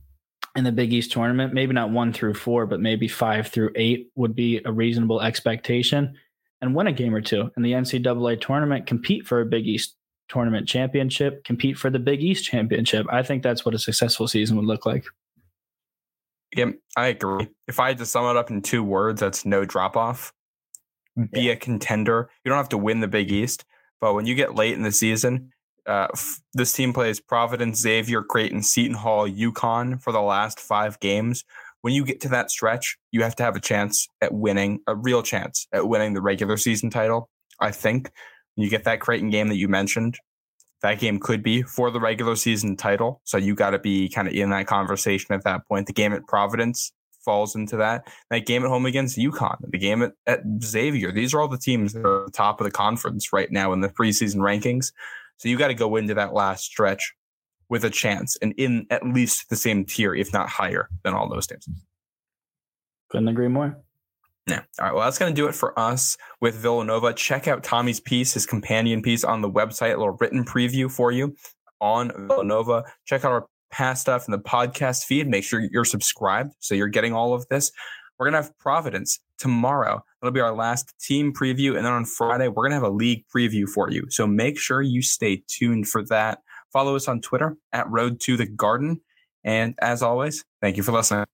in 0.58 0.64
the 0.64 0.72
Big 0.72 0.92
East 0.92 1.12
tournament, 1.12 1.54
maybe 1.54 1.72
not 1.72 1.90
one 1.90 2.12
through 2.12 2.34
four, 2.34 2.66
but 2.66 2.80
maybe 2.80 3.06
five 3.06 3.46
through 3.46 3.70
eight 3.76 4.10
would 4.16 4.34
be 4.34 4.60
a 4.64 4.72
reasonable 4.72 5.22
expectation 5.22 6.14
and 6.60 6.74
win 6.74 6.88
a 6.88 6.92
game 6.92 7.14
or 7.14 7.20
two 7.20 7.50
in 7.56 7.62
the 7.62 7.72
NCAA 7.72 8.40
tournament, 8.40 8.86
compete 8.86 9.24
for 9.24 9.40
a 9.40 9.46
Big 9.46 9.66
East 9.66 9.94
tournament 10.28 10.68
championship, 10.68 11.44
compete 11.44 11.78
for 11.78 11.90
the 11.90 12.00
Big 12.00 12.20
East 12.20 12.44
championship. 12.44 13.06
I 13.08 13.22
think 13.22 13.44
that's 13.44 13.64
what 13.64 13.74
a 13.74 13.78
successful 13.78 14.26
season 14.26 14.56
would 14.56 14.66
look 14.66 14.84
like. 14.84 15.04
Yeah, 16.56 16.72
I 16.96 17.06
agree. 17.08 17.48
If 17.68 17.78
I 17.78 17.88
had 17.88 17.98
to 17.98 18.06
sum 18.06 18.24
it 18.24 18.36
up 18.36 18.50
in 18.50 18.60
two 18.60 18.82
words, 18.82 19.20
that's 19.20 19.46
no 19.46 19.64
drop 19.64 19.96
off. 19.96 20.32
Be 21.32 21.42
yeah. 21.42 21.52
a 21.52 21.56
contender. 21.56 22.30
You 22.44 22.48
don't 22.48 22.58
have 22.58 22.70
to 22.70 22.78
win 22.78 23.00
the 23.00 23.08
Big 23.08 23.28
mm-hmm. 23.28 23.44
East, 23.44 23.64
but 24.00 24.14
when 24.14 24.26
you 24.26 24.34
get 24.34 24.56
late 24.56 24.74
in 24.74 24.82
the 24.82 24.92
season, 24.92 25.52
uh, 25.88 26.08
f- 26.12 26.40
this 26.54 26.72
team 26.72 26.92
plays 26.92 27.18
Providence, 27.18 27.80
Xavier, 27.80 28.22
Creighton, 28.22 28.62
Seton 28.62 28.96
Hall, 28.96 29.28
UConn 29.28 30.00
for 30.00 30.12
the 30.12 30.20
last 30.20 30.60
five 30.60 31.00
games. 31.00 31.44
When 31.80 31.94
you 31.94 32.04
get 32.04 32.20
to 32.22 32.28
that 32.30 32.50
stretch, 32.50 32.96
you 33.10 33.22
have 33.22 33.36
to 33.36 33.42
have 33.42 33.56
a 33.56 33.60
chance 33.60 34.08
at 34.20 34.34
winning, 34.34 34.80
a 34.86 34.94
real 34.94 35.22
chance 35.22 35.66
at 35.72 35.88
winning 35.88 36.14
the 36.14 36.20
regular 36.20 36.56
season 36.56 36.90
title. 36.90 37.30
I 37.60 37.70
think 37.70 38.10
you 38.56 38.68
get 38.68 38.84
that 38.84 39.00
Creighton 39.00 39.30
game 39.30 39.48
that 39.48 39.56
you 39.56 39.68
mentioned, 39.68 40.18
that 40.82 40.98
game 40.98 41.18
could 41.18 41.42
be 41.42 41.62
for 41.62 41.90
the 41.90 42.00
regular 42.00 42.36
season 42.36 42.76
title. 42.76 43.20
So 43.24 43.36
you 43.36 43.54
got 43.54 43.70
to 43.70 43.78
be 43.78 44.08
kind 44.08 44.28
of 44.28 44.34
in 44.34 44.50
that 44.50 44.66
conversation 44.66 45.34
at 45.34 45.44
that 45.44 45.66
point. 45.66 45.86
The 45.86 45.92
game 45.92 46.12
at 46.12 46.26
Providence 46.26 46.92
falls 47.24 47.54
into 47.54 47.76
that. 47.76 48.08
That 48.30 48.46
game 48.46 48.64
at 48.64 48.68
home 48.68 48.86
against 48.86 49.18
UConn, 49.18 49.56
the 49.60 49.78
game 49.78 50.02
at, 50.02 50.12
at 50.26 50.40
Xavier. 50.62 51.12
These 51.12 51.34
are 51.34 51.40
all 51.40 51.48
the 51.48 51.58
teams 51.58 51.92
that 51.92 52.04
are 52.04 52.20
at 52.20 52.26
the 52.26 52.32
top 52.32 52.60
of 52.60 52.64
the 52.64 52.70
conference 52.70 53.32
right 53.32 53.50
now 53.50 53.72
in 53.72 53.80
the 53.80 53.88
preseason 53.88 54.36
rankings. 54.36 54.92
So 55.38 55.48
you 55.48 55.56
got 55.56 55.68
to 55.68 55.74
go 55.74 55.96
into 55.96 56.14
that 56.14 56.34
last 56.34 56.64
stretch 56.64 57.14
with 57.68 57.84
a 57.84 57.90
chance 57.90 58.36
and 58.42 58.54
in 58.56 58.86
at 58.90 59.06
least 59.06 59.50
the 59.50 59.56
same 59.56 59.84
tier, 59.84 60.14
if 60.14 60.32
not 60.32 60.48
higher 60.48 60.88
than 61.02 61.14
all 61.14 61.28
those 61.28 61.46
teams. 61.46 61.68
Couldn't 63.08 63.28
agree 63.28 63.48
more. 63.48 63.76
Yeah. 64.46 64.62
All 64.78 64.86
right. 64.86 64.94
Well, 64.94 65.04
that's 65.04 65.18
going 65.18 65.32
to 65.32 65.36
do 65.36 65.46
it 65.46 65.54
for 65.54 65.78
us 65.78 66.16
with 66.40 66.54
Villanova. 66.54 67.12
Check 67.12 67.48
out 67.48 67.62
Tommy's 67.62 68.00
piece, 68.00 68.32
his 68.32 68.46
companion 68.46 69.02
piece 69.02 69.22
on 69.24 69.42
the 69.42 69.50
website, 69.50 69.94
a 69.94 69.98
little 69.98 70.16
written 70.20 70.44
preview 70.44 70.90
for 70.90 71.12
you 71.12 71.36
on 71.80 72.10
Villanova. 72.28 72.84
Check 73.04 73.24
out 73.24 73.32
our 73.32 73.46
past 73.70 74.02
stuff 74.02 74.26
in 74.26 74.32
the 74.32 74.38
podcast 74.38 75.04
feed. 75.04 75.28
Make 75.28 75.44
sure 75.44 75.60
you're 75.70 75.84
subscribed 75.84 76.54
so 76.60 76.74
you're 76.74 76.88
getting 76.88 77.12
all 77.12 77.34
of 77.34 77.46
this. 77.48 77.70
We're 78.18 78.30
going 78.30 78.40
to 78.40 78.46
have 78.46 78.58
Providence 78.58 79.20
tomorrow. 79.38 80.02
That'll 80.20 80.32
be 80.32 80.40
our 80.40 80.54
last 80.54 80.94
team 81.00 81.32
preview. 81.32 81.76
And 81.76 81.84
then 81.84 81.92
on 81.92 82.04
Friday, 82.04 82.48
we're 82.48 82.64
going 82.64 82.70
to 82.70 82.76
have 82.76 82.82
a 82.82 82.90
league 82.90 83.24
preview 83.34 83.68
for 83.68 83.90
you. 83.90 84.06
So 84.10 84.26
make 84.26 84.58
sure 84.58 84.82
you 84.82 85.02
stay 85.02 85.42
tuned 85.46 85.88
for 85.88 86.04
that. 86.06 86.40
Follow 86.72 86.96
us 86.96 87.08
on 87.08 87.20
Twitter 87.20 87.56
at 87.72 87.88
Road 87.88 88.20
to 88.20 88.36
the 88.36 88.46
Garden. 88.46 89.00
And 89.44 89.74
as 89.80 90.02
always, 90.02 90.44
thank 90.60 90.76
you 90.76 90.82
for 90.82 90.92
listening. 90.92 91.26